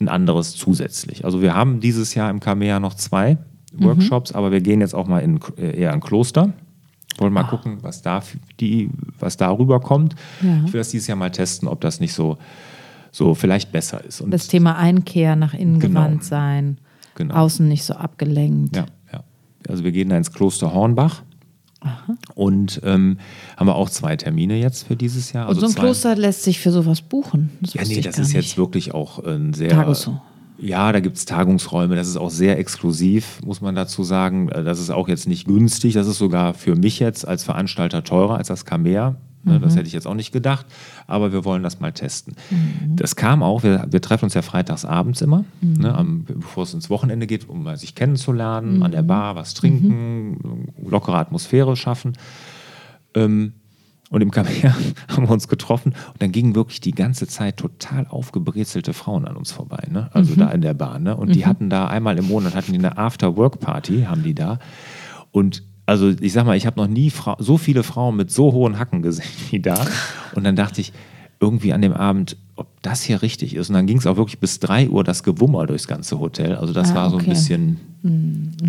ein 0.00 0.08
anderes 0.08 0.56
zusätzlich. 0.56 1.24
Also 1.24 1.40
wir 1.40 1.54
haben 1.54 1.80
dieses 1.80 2.14
Jahr 2.14 2.30
im 2.30 2.40
Kamea 2.40 2.80
noch 2.80 2.94
zwei 2.94 3.38
Workshops, 3.74 4.32
aber 4.32 4.50
wir 4.50 4.60
gehen 4.60 4.80
jetzt 4.80 4.94
auch 4.94 5.06
mal 5.06 5.20
in, 5.20 5.40
äh, 5.56 5.78
eher 5.78 5.92
ein 5.92 6.00
Kloster. 6.00 6.52
Wollen 7.18 7.32
mal 7.32 7.44
gucken, 7.44 7.78
was 7.82 8.02
da 8.02 8.22
die, 8.60 8.90
was 9.18 9.36
da 9.36 9.50
rüberkommt. 9.50 10.14
Ja. 10.40 10.62
Ich 10.66 10.72
will 10.72 10.78
das 10.78 10.90
dieses 10.90 11.06
Jahr 11.06 11.16
mal 11.16 11.30
testen, 11.30 11.68
ob 11.68 11.80
das 11.80 12.00
nicht 12.00 12.12
so, 12.12 12.38
so 13.10 13.34
vielleicht 13.34 13.72
besser 13.72 14.04
ist. 14.04 14.20
Und 14.20 14.30
Das 14.30 14.48
Thema 14.48 14.76
Einkehr, 14.76 15.36
nach 15.36 15.54
innen 15.54 15.80
Genau. 15.80 16.00
gewandt 16.02 16.24
sein, 16.24 16.78
Genau. 17.14 17.34
außen 17.34 17.66
nicht 17.66 17.84
so 17.84 17.94
abgelenkt. 17.94 18.76
Ja, 18.76 18.86
ja. 19.12 19.24
Also 19.68 19.84
wir 19.84 19.92
gehen 19.92 20.08
da 20.08 20.16
ins 20.16 20.32
Kloster 20.32 20.72
Hornbach. 20.72 21.22
Und 22.34 22.80
ähm, 22.84 23.18
haben 23.56 23.66
wir 23.68 23.76
auch 23.76 23.88
zwei 23.88 24.16
Termine 24.16 24.56
jetzt 24.56 24.86
für 24.88 24.96
dieses 24.96 25.32
Jahr. 25.32 25.48
Und 25.48 25.60
so 25.60 25.66
ein 25.66 25.72
zwei- 25.72 25.80
Kloster 25.82 26.16
lässt 26.16 26.42
sich 26.42 26.58
für 26.58 26.72
sowas 26.72 27.00
buchen. 27.02 27.50
Das 27.60 27.74
Ja, 27.74 27.82
nee, 27.86 28.00
das 28.00 28.18
ist 28.18 28.28
nicht. 28.28 28.34
jetzt 28.34 28.58
wirklich 28.58 28.94
auch 28.94 29.20
ein 29.24 29.54
sehr. 29.54 29.68
Tages- 29.70 30.10
Ja, 30.60 30.90
da 30.90 30.98
gibt 30.98 31.16
es 31.16 31.24
Tagungsräume, 31.24 31.94
das 31.94 32.08
ist 32.08 32.16
auch 32.16 32.30
sehr 32.30 32.58
exklusiv, 32.58 33.40
muss 33.44 33.60
man 33.60 33.76
dazu 33.76 34.02
sagen. 34.02 34.48
Das 34.48 34.80
ist 34.80 34.90
auch 34.90 35.06
jetzt 35.06 35.28
nicht 35.28 35.46
günstig, 35.46 35.94
das 35.94 36.08
ist 36.08 36.18
sogar 36.18 36.52
für 36.52 36.74
mich 36.74 36.98
jetzt 36.98 37.26
als 37.28 37.44
Veranstalter 37.44 38.02
teurer 38.02 38.38
als 38.38 38.48
das 38.48 38.64
Kamea. 38.64 39.14
Ne, 39.48 39.60
Das 39.60 39.76
hätte 39.76 39.86
ich 39.86 39.92
jetzt 39.92 40.06
auch 40.06 40.14
nicht 40.14 40.32
gedacht, 40.32 40.66
aber 41.06 41.32
wir 41.32 41.44
wollen 41.44 41.62
das 41.62 41.80
mal 41.80 41.92
testen. 41.92 42.34
Das 42.96 43.16
kam 43.16 43.42
auch, 43.42 43.62
wir, 43.62 43.86
wir 43.90 44.00
treffen 44.00 44.26
uns 44.26 44.34
ja 44.34 44.42
freitags 44.42 44.84
abends 44.84 45.20
immer, 45.20 45.44
ne, 45.60 45.94
am, 45.94 46.24
bevor 46.24 46.62
es 46.64 46.74
ins 46.74 46.90
Wochenende 46.90 47.26
geht, 47.26 47.48
um 47.48 47.74
sich 47.76 47.94
kennenzulernen, 47.94 48.82
an 48.82 48.92
der 48.92 49.02
Bar 49.02 49.36
was 49.36 49.54
trinken, 49.54 50.68
lockere 50.84 51.16
Atmosphäre 51.16 51.76
schaffen. 51.76 52.12
Ähm, 53.14 53.52
und 54.10 54.22
im 54.22 54.30
Kamea 54.30 54.74
haben 55.08 55.24
wir 55.24 55.30
uns 55.30 55.48
getroffen 55.48 55.92
und 56.12 56.22
dann 56.22 56.32
gingen 56.32 56.54
wirklich 56.54 56.80
die 56.80 56.92
ganze 56.92 57.26
Zeit 57.26 57.58
total 57.58 58.06
aufgebrezelte 58.08 58.92
Frauen 58.94 59.26
an 59.26 59.36
uns 59.36 59.52
vorbei, 59.52 59.84
ne? 59.90 60.08
also 60.12 60.34
da 60.34 60.50
in 60.50 60.62
der 60.62 60.74
Bar. 60.74 60.98
Ne? 60.98 61.16
Und 61.16 61.34
die 61.34 61.46
hatten 61.46 61.68
da 61.68 61.88
einmal 61.88 62.18
im 62.18 62.26
Monat, 62.26 62.54
hatten 62.54 62.72
die 62.72 62.78
eine 62.78 62.96
After-Work-Party, 62.96 64.04
haben 64.04 64.22
die 64.22 64.34
da. 64.34 64.58
Und 65.30 65.62
also 65.88 66.10
ich 66.20 66.32
sag 66.34 66.44
mal, 66.44 66.56
ich 66.56 66.66
habe 66.66 66.78
noch 66.78 66.86
nie 66.86 67.08
Fra 67.10 67.36
so 67.38 67.56
viele 67.56 67.82
Frauen 67.82 68.14
mit 68.16 68.30
so 68.30 68.52
hohen 68.52 68.78
Hacken 68.78 69.00
gesehen 69.02 69.24
wie 69.50 69.58
da. 69.60 69.86
Und 70.34 70.44
dann 70.44 70.54
dachte 70.54 70.80
ich 70.82 70.92
irgendwie 71.40 71.72
an 71.72 71.80
dem 71.80 71.92
Abend, 71.92 72.36
ob 72.56 72.66
das 72.82 73.02
hier 73.02 73.22
richtig 73.22 73.54
ist. 73.54 73.68
Und 73.70 73.74
dann 73.74 73.86
ging 73.86 73.98
es 73.98 74.06
auch 74.06 74.16
wirklich 74.16 74.38
bis 74.38 74.58
3 74.60 74.88
Uhr 74.90 75.02
das 75.04 75.22
Gewummer 75.22 75.66
durchs 75.66 75.86
ganze 75.86 76.18
Hotel. 76.18 76.56
Also 76.56 76.74
das 76.74 76.90
Ah, 76.90 76.94
war 76.96 77.10
so 77.10 77.16
ein 77.16 77.22
okay. 77.22 77.30
bisschen, 77.30 77.78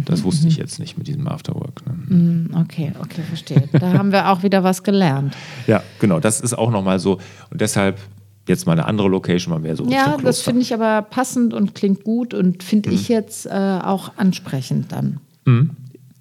das 0.06 0.24
wusste 0.24 0.48
ich 0.48 0.58
jetzt 0.58 0.80
nicht 0.80 0.98
mit 0.98 1.08
diesem 1.08 1.28
Afterwork. 1.28 1.82
Ne? 1.88 2.46
Okay, 2.62 2.94
okay, 3.02 3.22
verstehe. 3.28 3.68
Da 3.74 3.94
haben 3.94 4.12
wir 4.12 4.30
auch 4.30 4.44
wieder 4.44 4.64
was 4.64 4.84
gelernt. 4.84 5.36
Ja, 5.68 5.82
genau, 6.00 6.20
das 6.20 6.40
ist 6.40 6.54
auch 6.58 6.70
nochmal 6.72 7.00
so. 7.00 7.14
Und 7.50 7.60
deshalb 7.60 7.98
jetzt 8.48 8.66
mal 8.68 8.74
eine 8.74 8.86
andere 8.86 9.10
Location, 9.10 9.52
mal 9.52 9.60
mehr 9.60 9.76
so 9.76 9.86
Ja, 9.90 10.18
das 10.24 10.42
finde 10.42 10.62
ich 10.62 10.74
aber 10.74 11.02
passend 11.02 11.54
und 11.54 11.76
klingt 11.76 12.04
gut 12.04 12.34
und 12.34 12.58
Mhm. 12.58 12.62
finde 12.62 12.90
ich 12.92 13.10
jetzt 13.10 13.46
äh, 13.48 13.50
auch 13.84 14.12
ansprechend 14.18 14.92
dann. 14.92 15.20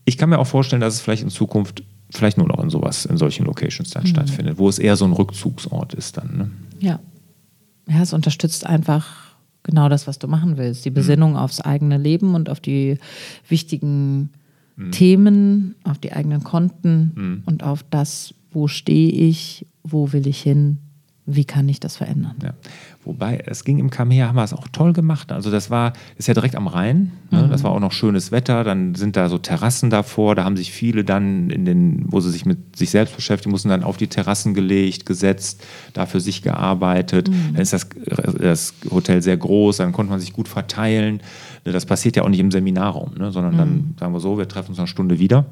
Ich 0.09 0.17
kann 0.17 0.31
mir 0.31 0.39
auch 0.39 0.47
vorstellen, 0.47 0.81
dass 0.81 0.95
es 0.95 1.01
vielleicht 1.03 1.23
in 1.23 1.29
Zukunft 1.29 1.83
vielleicht 2.11 2.39
nur 2.39 2.49
noch 2.49 2.63
in 2.63 2.71
sowas, 2.71 3.05
in 3.05 3.19
solchen 3.19 3.45
Locations 3.45 3.91
Mhm. 3.91 3.93
dann 3.95 4.07
stattfindet, 4.07 4.57
wo 4.59 4.67
es 4.69 4.79
eher 4.79 4.97
so 4.97 5.05
ein 5.05 5.13
Rückzugsort 5.13 5.93
ist 5.93 6.17
dann. 6.17 6.37
Ne? 6.39 6.51
Ja. 6.81 6.99
Ja, 7.87 8.03
es 8.03 8.15
unterstützt 8.15 8.65
einfach 8.65 9.07
genau 9.63 9.91
das, 9.91 10.07
was 10.07 10.19
du 10.19 10.27
machen 10.27 10.57
willst. 10.57 10.85
Die 10.87 10.91
Besinnung 10.91 11.37
aufs 11.37 11.61
eigene 11.61 11.99
Leben 11.99 12.35
und 12.35 12.49
auf 12.49 12.61
die 12.61 12.97
wichtigen 13.49 14.31
Themen, 14.93 15.75
auf 15.85 15.99
die 15.99 16.13
eigenen 16.13 16.43
Konten 16.45 17.43
und 17.47 17.63
auf 17.63 17.85
das, 17.91 18.33
wo 18.51 18.69
stehe 18.69 19.11
ich, 19.11 19.67
wo 19.83 20.13
will 20.13 20.27
ich 20.27 20.41
hin, 20.41 20.79
wie 21.27 21.45
kann 21.45 21.69
ich 21.69 21.81
das 21.81 21.97
verändern. 21.97 22.37
Ja. 22.43 22.55
Wobei, 23.05 23.43
es 23.47 23.65
ging 23.65 23.79
im 23.79 23.91
Kamea, 23.91 24.29
haben 24.29 24.37
wir 24.37 24.45
es 24.45 24.53
auch 24.53 24.69
toll 24.69 24.93
gemacht. 24.93 25.33
Also 25.33 25.51
das 25.51 25.71
war, 25.71 25.93
ist 26.17 26.29
ja 26.29 26.35
direkt 26.35 26.57
am 26.57 26.67
Rhein. 26.67 27.13
Ne? 27.31 27.45
Mhm. 27.45 27.51
Das 27.51 27.63
war 27.63 27.71
auch 27.71 27.81
noch 27.81 27.93
schönes 27.93 28.33
Wetter. 28.33 28.65
Dann 28.65 28.95
sind 28.97 29.17
da 29.17 29.29
so 29.29 29.39
Terrassen 29.39 29.89
davor. 29.89 30.35
Da 30.35 30.45
haben 30.45 30.57
sich 30.57 30.73
viele 30.73 31.05
dann 31.05 31.49
in 31.49 31.65
den, 31.65 32.05
wo 32.09 32.21
sie 32.21 32.31
sich 32.31 32.45
mit 32.45 32.77
sich 32.77 32.91
selbst 32.91 33.15
beschäftigen 33.17 33.51
mussten, 33.53 33.69
dann 33.69 33.85
auf 33.85 33.97
die 33.97 34.09
Terrassen 34.09 34.53
gelegt, 34.53 35.07
gesetzt, 35.07 35.65
da 35.95 36.07
für 36.07 36.21
sich 36.21 36.43
gearbeitet. 36.43 37.31
Mhm. 37.31 37.53
Dann 37.55 37.63
ist 37.63 37.73
das, 37.73 37.89
das 38.39 38.75
Hotel 38.91 39.23
sehr 39.23 39.37
groß, 39.37 39.79
dann 39.79 39.93
konnte 39.93 40.11
man 40.11 40.21
sich 40.21 40.33
gut 40.33 40.49
verteilen. 40.49 41.21
Das 41.65 41.87
passiert 41.87 42.17
ja 42.17 42.25
auch 42.25 42.29
nicht 42.29 42.41
im 42.41 42.51
Seminarraum, 42.51 43.15
ne? 43.17 43.31
sondern 43.33 43.55
Mhm. 43.55 43.59
dann 43.59 43.95
sagen 43.99 44.13
wir 44.13 44.21
so, 44.21 44.37
wir 44.39 44.49
treffen 44.49 44.71
uns 44.71 44.79
eine 44.79 44.89
Stunde 44.89 45.19
wieder. 45.19 45.47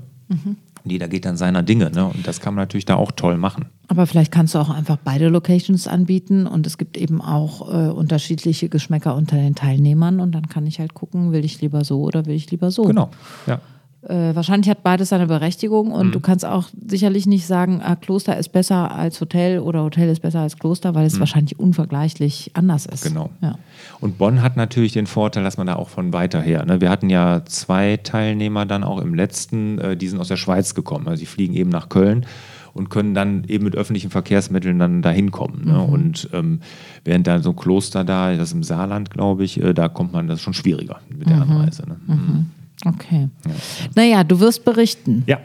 Und 0.86 0.92
jeder 0.92 1.08
geht 1.08 1.24
dann 1.24 1.36
seiner 1.36 1.64
Dinge. 1.64 1.90
Ne? 1.90 2.06
Und 2.06 2.28
das 2.28 2.38
kann 2.40 2.54
man 2.54 2.62
natürlich 2.62 2.84
da 2.84 2.94
auch 2.94 3.10
toll 3.10 3.36
machen. 3.36 3.64
Aber 3.88 4.06
vielleicht 4.06 4.30
kannst 4.30 4.54
du 4.54 4.60
auch 4.60 4.70
einfach 4.70 4.96
beide 5.02 5.26
Locations 5.28 5.88
anbieten 5.88 6.46
und 6.46 6.64
es 6.64 6.78
gibt 6.78 6.96
eben 6.96 7.20
auch 7.20 7.68
äh, 7.68 7.90
unterschiedliche 7.90 8.68
Geschmäcker 8.68 9.16
unter 9.16 9.34
den 9.34 9.56
Teilnehmern 9.56 10.20
und 10.20 10.30
dann 10.30 10.48
kann 10.48 10.64
ich 10.64 10.78
halt 10.78 10.94
gucken, 10.94 11.32
will 11.32 11.44
ich 11.44 11.60
lieber 11.60 11.84
so 11.84 12.02
oder 12.02 12.24
will 12.26 12.36
ich 12.36 12.48
lieber 12.52 12.70
so. 12.70 12.84
Genau. 12.84 13.10
Ja. 13.48 13.60
Äh, 14.08 14.36
wahrscheinlich 14.36 14.70
hat 14.70 14.84
beides 14.84 15.08
seine 15.08 15.26
Berechtigung 15.26 15.90
und 15.90 16.08
mhm. 16.08 16.12
du 16.12 16.20
kannst 16.20 16.44
auch 16.44 16.68
sicherlich 16.88 17.26
nicht 17.26 17.46
sagen, 17.46 17.80
ah, 17.82 17.96
Kloster 17.96 18.36
ist 18.36 18.52
besser 18.52 18.94
als 18.94 19.20
Hotel 19.20 19.58
oder 19.58 19.82
Hotel 19.82 20.08
ist 20.08 20.20
besser 20.20 20.40
als 20.40 20.58
Kloster, 20.58 20.94
weil 20.94 21.06
es 21.06 21.16
mhm. 21.16 21.20
wahrscheinlich 21.20 21.58
unvergleichlich 21.58 22.52
anders 22.54 22.86
ist. 22.86 23.02
Genau. 23.02 23.30
Ja. 23.40 23.58
Und 24.00 24.16
Bonn 24.16 24.42
hat 24.42 24.56
natürlich 24.56 24.92
den 24.92 25.08
Vorteil, 25.08 25.42
dass 25.42 25.56
man 25.56 25.66
da 25.66 25.74
auch 25.74 25.88
von 25.88 26.12
weiter 26.12 26.40
her, 26.40 26.64
ne? 26.64 26.80
wir 26.80 26.88
hatten 26.88 27.10
ja 27.10 27.44
zwei 27.46 27.96
Teilnehmer 27.96 28.64
dann 28.64 28.84
auch 28.84 29.00
im 29.00 29.12
letzten, 29.12 29.78
äh, 29.78 29.96
die 29.96 30.06
sind 30.06 30.20
aus 30.20 30.28
der 30.28 30.36
Schweiz 30.36 30.74
gekommen, 30.74 31.08
also 31.08 31.18
sie 31.18 31.26
fliegen 31.26 31.54
eben 31.54 31.70
nach 31.70 31.88
Köln 31.88 32.26
und 32.74 32.90
können 32.90 33.14
dann 33.14 33.42
eben 33.48 33.64
mit 33.64 33.74
öffentlichen 33.74 34.10
Verkehrsmitteln 34.10 34.78
dann 34.78 35.02
dahin 35.02 35.32
kommen. 35.32 35.64
Ne? 35.64 35.72
Mhm. 35.72 35.80
Und 35.80 36.28
ähm, 36.32 36.60
während 37.04 37.26
da 37.26 37.40
so 37.40 37.50
ein 37.50 37.56
Kloster 37.56 38.04
da, 38.04 38.36
das 38.36 38.50
ist 38.50 38.54
im 38.54 38.62
Saarland, 38.62 39.10
glaube 39.10 39.44
ich, 39.44 39.60
äh, 39.60 39.72
da 39.72 39.88
kommt 39.88 40.12
man, 40.12 40.28
das 40.28 40.36
ist 40.36 40.42
schon 40.42 40.54
schwieriger 40.54 41.00
mit 41.08 41.28
der 41.28 41.36
mhm. 41.36 41.42
Anreise. 41.42 41.88
Ne? 41.88 41.96
Mhm. 42.06 42.46
Okay. 42.84 43.28
Ja. 43.46 43.52
Naja, 43.94 44.24
du 44.24 44.40
wirst 44.40 44.64
berichten. 44.64 45.24
Ja, 45.26 45.40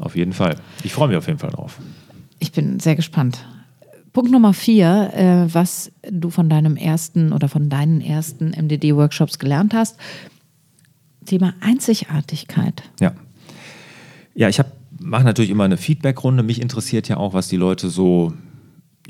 auf 0.00 0.16
jeden 0.16 0.32
Fall. 0.32 0.56
Ich 0.82 0.92
freue 0.92 1.08
mich 1.08 1.16
auf 1.16 1.26
jeden 1.26 1.38
Fall 1.38 1.50
drauf. 1.50 1.78
Ich 2.38 2.52
bin 2.52 2.80
sehr 2.80 2.96
gespannt. 2.96 3.44
Punkt 4.12 4.32
Nummer 4.32 4.54
vier, 4.54 5.12
äh, 5.14 5.54
was 5.54 5.92
du 6.10 6.30
von 6.30 6.48
deinem 6.48 6.76
ersten 6.76 7.32
oder 7.32 7.48
von 7.48 7.68
deinen 7.68 8.00
ersten 8.00 8.50
MDD-Workshops 8.50 9.38
gelernt 9.38 9.72
hast. 9.72 9.98
Thema 11.26 11.54
Einzigartigkeit. 11.60 12.82
Ja. 12.98 13.12
Ja, 14.34 14.48
ich 14.48 14.60
mache 14.98 15.24
natürlich 15.24 15.50
immer 15.50 15.64
eine 15.64 15.76
Feedback-Runde. 15.76 16.42
Mich 16.42 16.60
interessiert 16.60 17.08
ja 17.08 17.18
auch, 17.18 17.34
was 17.34 17.48
die 17.48 17.56
Leute 17.56 17.88
so 17.88 18.32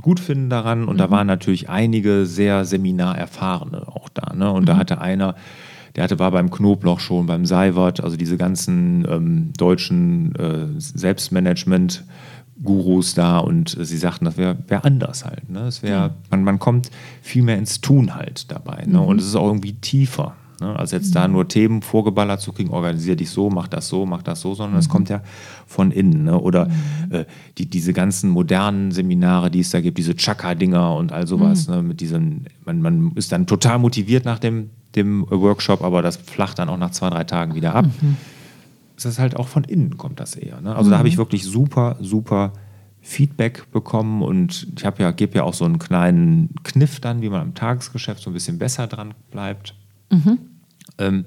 gut 0.02 0.20
finden 0.20 0.50
daran. 0.50 0.84
Und 0.84 0.94
mhm. 0.94 0.98
da 0.98 1.10
waren 1.10 1.26
natürlich 1.26 1.70
einige 1.70 2.26
sehr 2.26 2.64
Seminarerfahrene 2.64 3.88
auch 3.88 4.08
da. 4.08 4.34
Ne? 4.34 4.50
Und 4.50 4.62
mhm. 4.62 4.66
da 4.66 4.76
hatte 4.76 5.00
einer 5.00 5.34
der 5.96 6.04
hatte, 6.04 6.18
war 6.18 6.30
beim 6.30 6.50
Knoblauch 6.50 7.00
schon, 7.00 7.26
beim 7.26 7.46
Seiwert, 7.46 8.02
also 8.02 8.16
diese 8.16 8.36
ganzen 8.36 9.06
ähm, 9.08 9.52
deutschen 9.56 10.34
äh, 10.36 10.78
Selbstmanagement- 10.78 12.02
Gurus 12.62 13.14
da 13.14 13.38
und 13.38 13.74
sie 13.80 13.96
sagten, 13.96 14.26
das 14.26 14.36
wäre 14.36 14.58
wär 14.68 14.84
anders 14.84 15.24
halt. 15.24 15.48
Ne? 15.48 15.60
Es 15.60 15.82
wär, 15.82 15.90
ja. 15.90 16.10
man, 16.30 16.44
man 16.44 16.58
kommt 16.58 16.90
viel 17.22 17.42
mehr 17.42 17.56
ins 17.56 17.80
Tun 17.80 18.14
halt 18.14 18.50
dabei. 18.50 18.84
Ne? 18.86 18.98
Mhm. 18.98 19.04
Und 19.04 19.18
es 19.18 19.26
ist 19.26 19.34
auch 19.34 19.46
irgendwie 19.46 19.72
tiefer. 19.74 20.34
Ne? 20.60 20.76
Also 20.78 20.96
jetzt 20.96 21.10
mhm. 21.10 21.14
da 21.14 21.28
nur 21.28 21.48
Themen 21.48 21.80
vorgeballert 21.80 22.40
zu 22.40 22.52
kriegen, 22.52 22.70
organisier 22.70 23.16
dich 23.16 23.30
so, 23.30 23.48
mach 23.48 23.66
das 23.66 23.88
so, 23.88 24.04
mach 24.04 24.22
das 24.22 24.42
so, 24.42 24.54
sondern 24.54 24.78
es 24.78 24.88
mhm. 24.88 24.92
kommt 24.92 25.08
ja 25.08 25.22
von 25.66 25.90
innen. 25.90 26.24
Ne? 26.24 26.38
Oder 26.38 26.66
mhm. 26.66 27.14
äh, 27.14 27.24
die, 27.56 27.64
diese 27.64 27.94
ganzen 27.94 28.28
modernen 28.28 28.92
Seminare, 28.92 29.50
die 29.50 29.60
es 29.60 29.70
da 29.70 29.80
gibt, 29.80 29.96
diese 29.96 30.14
Chaka-Dinger 30.14 30.96
und 30.96 31.12
all 31.12 31.26
sowas, 31.26 31.66
ne? 31.66 31.82
mit 31.82 32.00
diesen, 32.00 32.44
man, 32.66 32.82
man 32.82 33.12
ist 33.14 33.32
dann 33.32 33.46
total 33.46 33.78
motiviert 33.78 34.26
nach 34.26 34.38
dem 34.38 34.70
dem 34.94 35.26
Workshop, 35.30 35.82
aber 35.82 36.02
das 36.02 36.16
flacht 36.16 36.58
dann 36.58 36.68
auch 36.68 36.76
nach 36.76 36.90
zwei, 36.90 37.10
drei 37.10 37.24
Tagen 37.24 37.54
wieder 37.54 37.74
ab. 37.74 37.86
Mhm. 37.86 38.16
Es 38.96 39.04
ist 39.04 39.18
halt 39.18 39.36
auch 39.36 39.48
von 39.48 39.64
innen 39.64 39.96
kommt 39.96 40.20
das 40.20 40.36
eher. 40.36 40.60
Ne? 40.60 40.74
Also 40.74 40.88
mhm. 40.88 40.92
da 40.92 40.98
habe 40.98 41.08
ich 41.08 41.16
wirklich 41.16 41.44
super, 41.44 41.96
super 42.00 42.52
Feedback 43.00 43.70
bekommen 43.72 44.22
und 44.22 44.66
ich 44.76 44.84
habe 44.84 45.02
ja, 45.02 45.10
gebe 45.10 45.36
ja 45.36 45.44
auch 45.44 45.54
so 45.54 45.64
einen 45.64 45.78
kleinen 45.78 46.54
Kniff 46.64 47.00
dann, 47.00 47.22
wie 47.22 47.30
man 47.30 47.42
im 47.42 47.54
Tagesgeschäft 47.54 48.22
so 48.22 48.30
ein 48.30 48.34
bisschen 48.34 48.58
besser 48.58 48.86
dran 48.86 49.14
bleibt. 49.30 49.74
Mhm. 50.10 50.38
Ähm, 50.98 51.24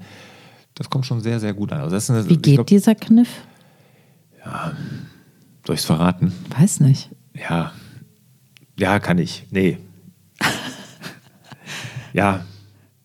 das 0.75 0.89
kommt 0.89 1.05
schon 1.05 1.21
sehr, 1.21 1.39
sehr 1.39 1.53
gut 1.53 1.71
an. 1.71 1.81
Also 1.81 2.13
eine, 2.13 2.29
wie 2.29 2.37
geht 2.37 2.55
glaub, 2.55 2.67
dieser 2.67 2.95
Kniff? 2.95 3.29
Ja, 4.45 4.73
durchs 5.63 5.85
Verraten? 5.85 6.31
Weiß 6.57 6.79
nicht. 6.79 7.09
Ja, 7.33 7.71
ja, 8.77 8.99
kann 8.99 9.17
ich. 9.17 9.45
Nee. 9.51 9.77
ja, 12.13 12.45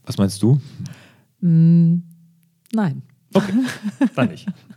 was 0.09 0.17
meinst 0.19 0.43
du? 0.43 0.59
Mm, 1.41 2.03
nein. 2.73 3.03
Okay, 3.35 3.53
dann 4.15 4.29
nicht. 4.31 4.47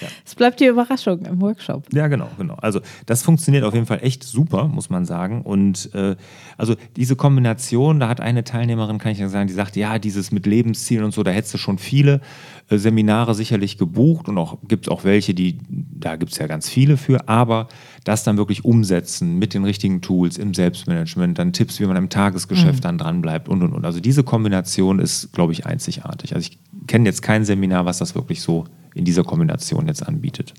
Ja. 0.00 0.08
Es 0.24 0.34
bleibt 0.34 0.60
die 0.60 0.66
Überraschung 0.66 1.24
im 1.26 1.40
Workshop. 1.40 1.86
Ja, 1.92 2.08
genau, 2.08 2.28
genau. 2.38 2.54
Also 2.54 2.80
das 3.06 3.22
funktioniert 3.22 3.64
auf 3.64 3.74
jeden 3.74 3.86
Fall 3.86 4.00
echt 4.02 4.24
super, 4.24 4.68
muss 4.68 4.90
man 4.90 5.04
sagen. 5.04 5.42
Und 5.42 5.94
äh, 5.94 6.16
also 6.56 6.74
diese 6.96 7.16
Kombination, 7.16 8.00
da 8.00 8.08
hat 8.08 8.20
eine 8.20 8.44
Teilnehmerin, 8.44 8.98
kann 8.98 9.12
ich 9.12 9.18
ja 9.18 9.28
sagen, 9.28 9.48
die 9.48 9.54
sagt, 9.54 9.76
ja, 9.76 9.98
dieses 9.98 10.32
mit 10.32 10.46
Lebenszielen 10.46 11.04
und 11.04 11.12
so, 11.12 11.22
da 11.22 11.30
hättest 11.30 11.54
du 11.54 11.58
schon 11.58 11.78
viele 11.78 12.20
äh, 12.68 12.78
Seminare 12.78 13.34
sicherlich 13.34 13.78
gebucht 13.78 14.28
und 14.28 14.38
auch 14.38 14.58
gibt 14.68 14.86
es 14.86 14.90
auch 14.90 15.04
welche, 15.04 15.34
die, 15.34 15.58
da 15.68 16.16
gibt 16.16 16.32
es 16.32 16.38
ja 16.38 16.46
ganz 16.46 16.68
viele 16.68 16.96
für, 16.96 17.28
aber 17.28 17.68
das 18.04 18.24
dann 18.24 18.36
wirklich 18.36 18.64
umsetzen 18.64 19.38
mit 19.38 19.54
den 19.54 19.64
richtigen 19.64 20.00
Tools 20.00 20.38
im 20.38 20.54
Selbstmanagement, 20.54 21.38
dann 21.38 21.52
Tipps, 21.52 21.80
wie 21.80 21.86
man 21.86 21.96
im 21.96 22.08
Tagesgeschäft 22.08 22.78
mhm. 22.78 22.82
dann 22.82 22.98
dran 22.98 23.20
bleibt 23.22 23.48
und 23.48 23.62
und 23.62 23.72
und. 23.72 23.84
Also 23.84 24.00
diese 24.00 24.22
Kombination 24.24 25.00
ist, 25.00 25.32
glaube 25.32 25.52
ich, 25.52 25.66
einzigartig. 25.66 26.34
Also 26.34 26.48
ich 26.48 26.58
kenne 26.86 27.06
jetzt 27.06 27.22
kein 27.22 27.44
Seminar, 27.44 27.84
was 27.84 27.98
das 27.98 28.14
wirklich 28.14 28.40
so 28.40 28.64
in 28.94 29.04
dieser 29.04 29.24
Kombination 29.24 29.86
jetzt 29.86 30.06
anbietet. 30.06 30.54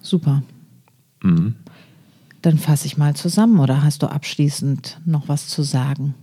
Super. 0.00 0.42
Mhm. 1.22 1.56
Dann 2.42 2.58
fasse 2.58 2.86
ich 2.86 2.96
mal 2.96 3.14
zusammen 3.14 3.60
oder 3.60 3.82
hast 3.82 4.02
du 4.02 4.08
abschließend 4.08 5.00
noch 5.04 5.28
was 5.28 5.48
zu 5.48 5.62
sagen? 5.62 6.14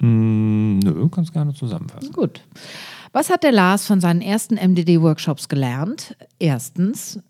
Mm, 0.00 0.80
nö, 0.80 1.08
kannst 1.08 1.32
gerne 1.32 1.54
zusammenfassen. 1.54 2.12
Gut. 2.12 2.42
Was 3.12 3.30
hat 3.30 3.42
der 3.42 3.52
Lars 3.52 3.86
von 3.86 4.00
seinen 4.00 4.20
ersten 4.20 4.56
MDD-Workshops 4.56 5.48
gelernt? 5.48 6.16
Erstens, 6.38 7.20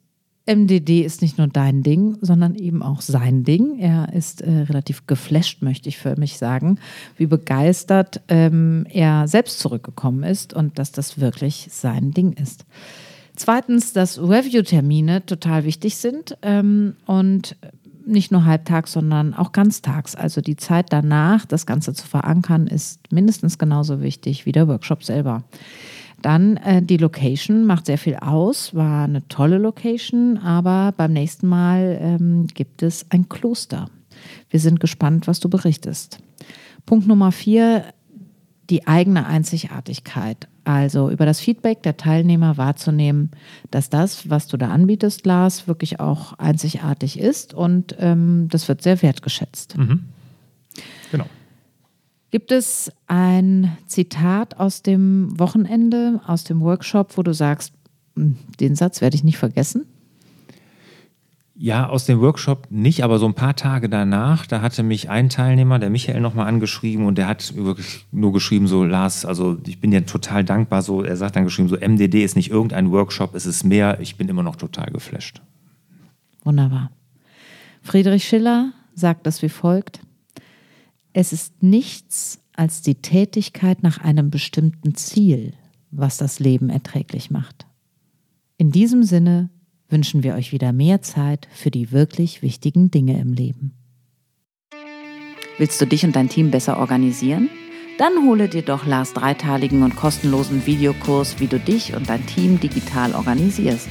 MDD 0.46 1.02
ist 1.02 1.22
nicht 1.22 1.38
nur 1.38 1.46
dein 1.46 1.83
Ding, 1.83 2.16
sondern 2.20 2.57
eben 2.57 2.83
auch 2.83 3.00
sein 3.00 3.44
Ding. 3.44 3.78
Er 3.78 4.12
ist 4.12 4.40
äh, 4.40 4.50
relativ 4.50 5.07
geflasht, 5.07 5.62
möchte 5.62 5.88
ich 5.88 5.98
für 5.98 6.16
mich 6.18 6.37
sagen, 6.37 6.78
wie 7.16 7.26
begeistert 7.26 8.20
ähm, 8.28 8.87
er 8.90 9.28
selbst 9.28 9.61
zurückgekommen 9.61 10.24
ist 10.24 10.52
und 10.52 10.78
dass 10.78 10.90
das 10.90 11.20
wirklich 11.20 11.68
sein 11.70 12.11
Ding 12.11 12.33
ist. 12.33 12.64
Zweitens, 13.37 13.92
dass 13.92 14.18
Review-Termine 14.18 15.24
total 15.24 15.64
wichtig 15.64 15.96
sind 15.96 16.37
ähm, 16.42 16.96
und 17.07 17.57
nicht 18.05 18.33
nur 18.33 18.44
halbtags, 18.44 18.92
sondern 18.92 19.35
auch 19.35 19.52
ganztags. 19.52 20.14
Also 20.16 20.40
die 20.40 20.57
Zeit 20.57 20.87
danach, 20.90 21.46
das 21.46 21.66
Ganze 21.66 21.94
zu 21.94 22.07
verankern, 22.07 22.66
ist 22.66 23.00
mindestens 23.12 23.59
genauso 23.59 24.02
wichtig 24.02 24.44
wie 24.44 24.52
der 24.52 24.68
Workshop 24.68 25.05
selber. 25.05 25.44
Dann 26.22 26.56
äh, 26.58 26.82
die 26.82 26.96
Location 26.96 27.66
macht 27.66 27.87
sehr 27.87 27.98
viel 27.98 28.16
aus, 28.16 28.74
war 28.74 29.04
eine 29.04 29.26
tolle 29.28 29.58
Location, 29.58 30.38
aber 30.38 30.94
beim 30.96 31.12
nächsten 31.12 31.48
Mal 31.48 31.98
ähm, 32.00 32.46
gibt 32.46 32.82
es 32.82 33.06
ein 33.11 33.28
Kloster. 33.28 33.90
Wir 34.48 34.61
sind 34.61 34.80
gespannt, 34.80 35.26
was 35.26 35.40
du 35.40 35.48
berichtest. 35.48 36.20
Punkt 36.87 37.06
Nummer 37.06 37.32
vier, 37.32 37.85
die 38.70 38.87
eigene 38.87 39.26
Einzigartigkeit. 39.26 40.48
Also 40.64 41.11
über 41.11 41.26
das 41.26 41.40
Feedback 41.40 41.82
der 41.82 41.96
Teilnehmer 41.96 42.56
wahrzunehmen, 42.56 43.32
dass 43.72 43.90
das, 43.90 44.30
was 44.30 44.46
du 44.46 44.56
da 44.56 44.68
anbietest, 44.68 45.26
Lars, 45.26 45.66
wirklich 45.66 45.98
auch 45.98 46.35
einzigartig 46.35 47.18
ist 47.18 47.52
und 47.52 47.96
ähm, 47.98 48.46
das 48.48 48.68
wird 48.68 48.80
sehr 48.82 49.02
wertgeschätzt. 49.02 49.76
Mhm. 49.76 50.04
Gibt 52.32 52.50
es 52.50 52.90
ein 53.08 53.76
Zitat 53.86 54.58
aus 54.58 54.82
dem 54.82 55.38
Wochenende, 55.38 56.18
aus 56.26 56.44
dem 56.44 56.62
Workshop, 56.62 57.18
wo 57.18 57.22
du 57.22 57.34
sagst, 57.34 57.74
hm, 58.16 58.38
den 58.58 58.74
Satz 58.74 59.02
werde 59.02 59.16
ich 59.16 59.22
nicht 59.22 59.36
vergessen? 59.36 59.84
Ja, 61.54 61.90
aus 61.90 62.06
dem 62.06 62.22
Workshop 62.22 62.68
nicht, 62.70 63.04
aber 63.04 63.18
so 63.18 63.26
ein 63.26 63.34
paar 63.34 63.54
Tage 63.54 63.90
danach, 63.90 64.46
da 64.46 64.62
hatte 64.62 64.82
mich 64.82 65.10
ein 65.10 65.28
Teilnehmer, 65.28 65.78
der 65.78 65.90
Michael, 65.90 66.22
nochmal 66.22 66.48
angeschrieben 66.48 67.04
und 67.04 67.18
der 67.18 67.28
hat 67.28 67.54
wirklich 67.54 68.06
nur 68.10 68.32
geschrieben, 68.32 68.66
so 68.66 68.82
Lars, 68.82 69.26
also 69.26 69.58
ich 69.66 69.78
bin 69.78 69.90
dir 69.90 70.06
total 70.06 70.42
dankbar, 70.42 70.80
so, 70.80 71.02
er 71.02 71.18
sagt 71.18 71.36
dann 71.36 71.44
geschrieben, 71.44 71.68
so 71.68 71.76
MDD 71.76 72.24
ist 72.24 72.34
nicht 72.34 72.50
irgendein 72.50 72.90
Workshop, 72.90 73.34
es 73.34 73.44
ist 73.44 73.62
mehr, 73.62 74.00
ich 74.00 74.16
bin 74.16 74.30
immer 74.30 74.42
noch 74.42 74.56
total 74.56 74.86
geflasht. 74.86 75.42
Wunderbar. 76.44 76.90
Friedrich 77.82 78.24
Schiller 78.24 78.72
sagt 78.94 79.26
das 79.26 79.42
wie 79.42 79.50
folgt. 79.50 80.00
Es 81.14 81.33
ist 81.33 81.62
nichts 81.62 82.40
als 82.55 82.81
die 82.81 82.94
Tätigkeit 82.94 83.83
nach 83.83 83.98
einem 83.98 84.31
bestimmten 84.31 84.94
Ziel, 84.94 85.53
was 85.90 86.16
das 86.16 86.40
Leben 86.40 86.70
erträglich 86.70 87.31
macht. 87.31 87.66
In 88.57 88.70
diesem 88.70 89.03
Sinne 89.03 89.51
wünschen 89.90 90.22
wir 90.22 90.35
euch 90.35 90.53
wieder 90.53 90.72
mehr 90.72 91.03
Zeit 91.03 91.48
für 91.53 91.70
die 91.70 91.92
wirklich 91.92 92.40
wichtigen 92.40 92.90
Dinge 92.90 93.20
im 93.20 93.35
Leben. 93.35 93.72
Willst 95.59 95.79
du 95.83 95.87
dich 95.87 96.05
und 96.05 96.16
dein 96.16 96.31
Team 96.31 96.51
besser 96.51 96.79
organisieren? 96.79 97.51
Dann 97.98 98.27
hole 98.27 98.48
dir 98.48 98.62
doch 98.62 98.87
Lars 98.87 99.12
dreiteiligen 99.12 99.83
und 99.83 99.96
kostenlosen 99.96 100.64
Videokurs, 100.64 101.40
wie 101.40 101.46
du 101.46 101.61
dich 101.61 101.94
und 101.94 102.09
dein 102.09 102.25
Team 102.27 102.59
digital 102.59 103.14
organisierst. 103.14 103.88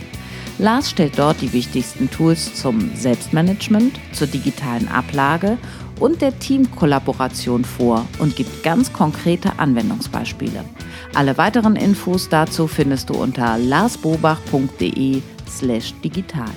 Lars 0.57 0.89
stellt 0.89 1.19
dort 1.19 1.41
die 1.41 1.53
wichtigsten 1.53 2.09
Tools 2.09 2.55
zum 2.55 2.95
Selbstmanagement, 2.95 3.99
zur 4.11 4.27
digitalen 4.27 4.87
Ablage 4.87 5.59
und 6.01 6.21
der 6.21 6.37
Teamkollaboration 6.37 7.63
vor 7.63 8.05
und 8.19 8.35
gibt 8.35 8.63
ganz 8.63 8.91
konkrete 8.91 9.59
Anwendungsbeispiele. 9.59 10.65
Alle 11.13 11.37
weiteren 11.37 11.75
Infos 11.75 12.27
dazu 12.27 12.67
findest 12.67 13.09
du 13.09 13.13
unter 13.13 13.57
larsbobach.de 13.57 15.21
slash 15.47 15.93
digital. 16.03 16.49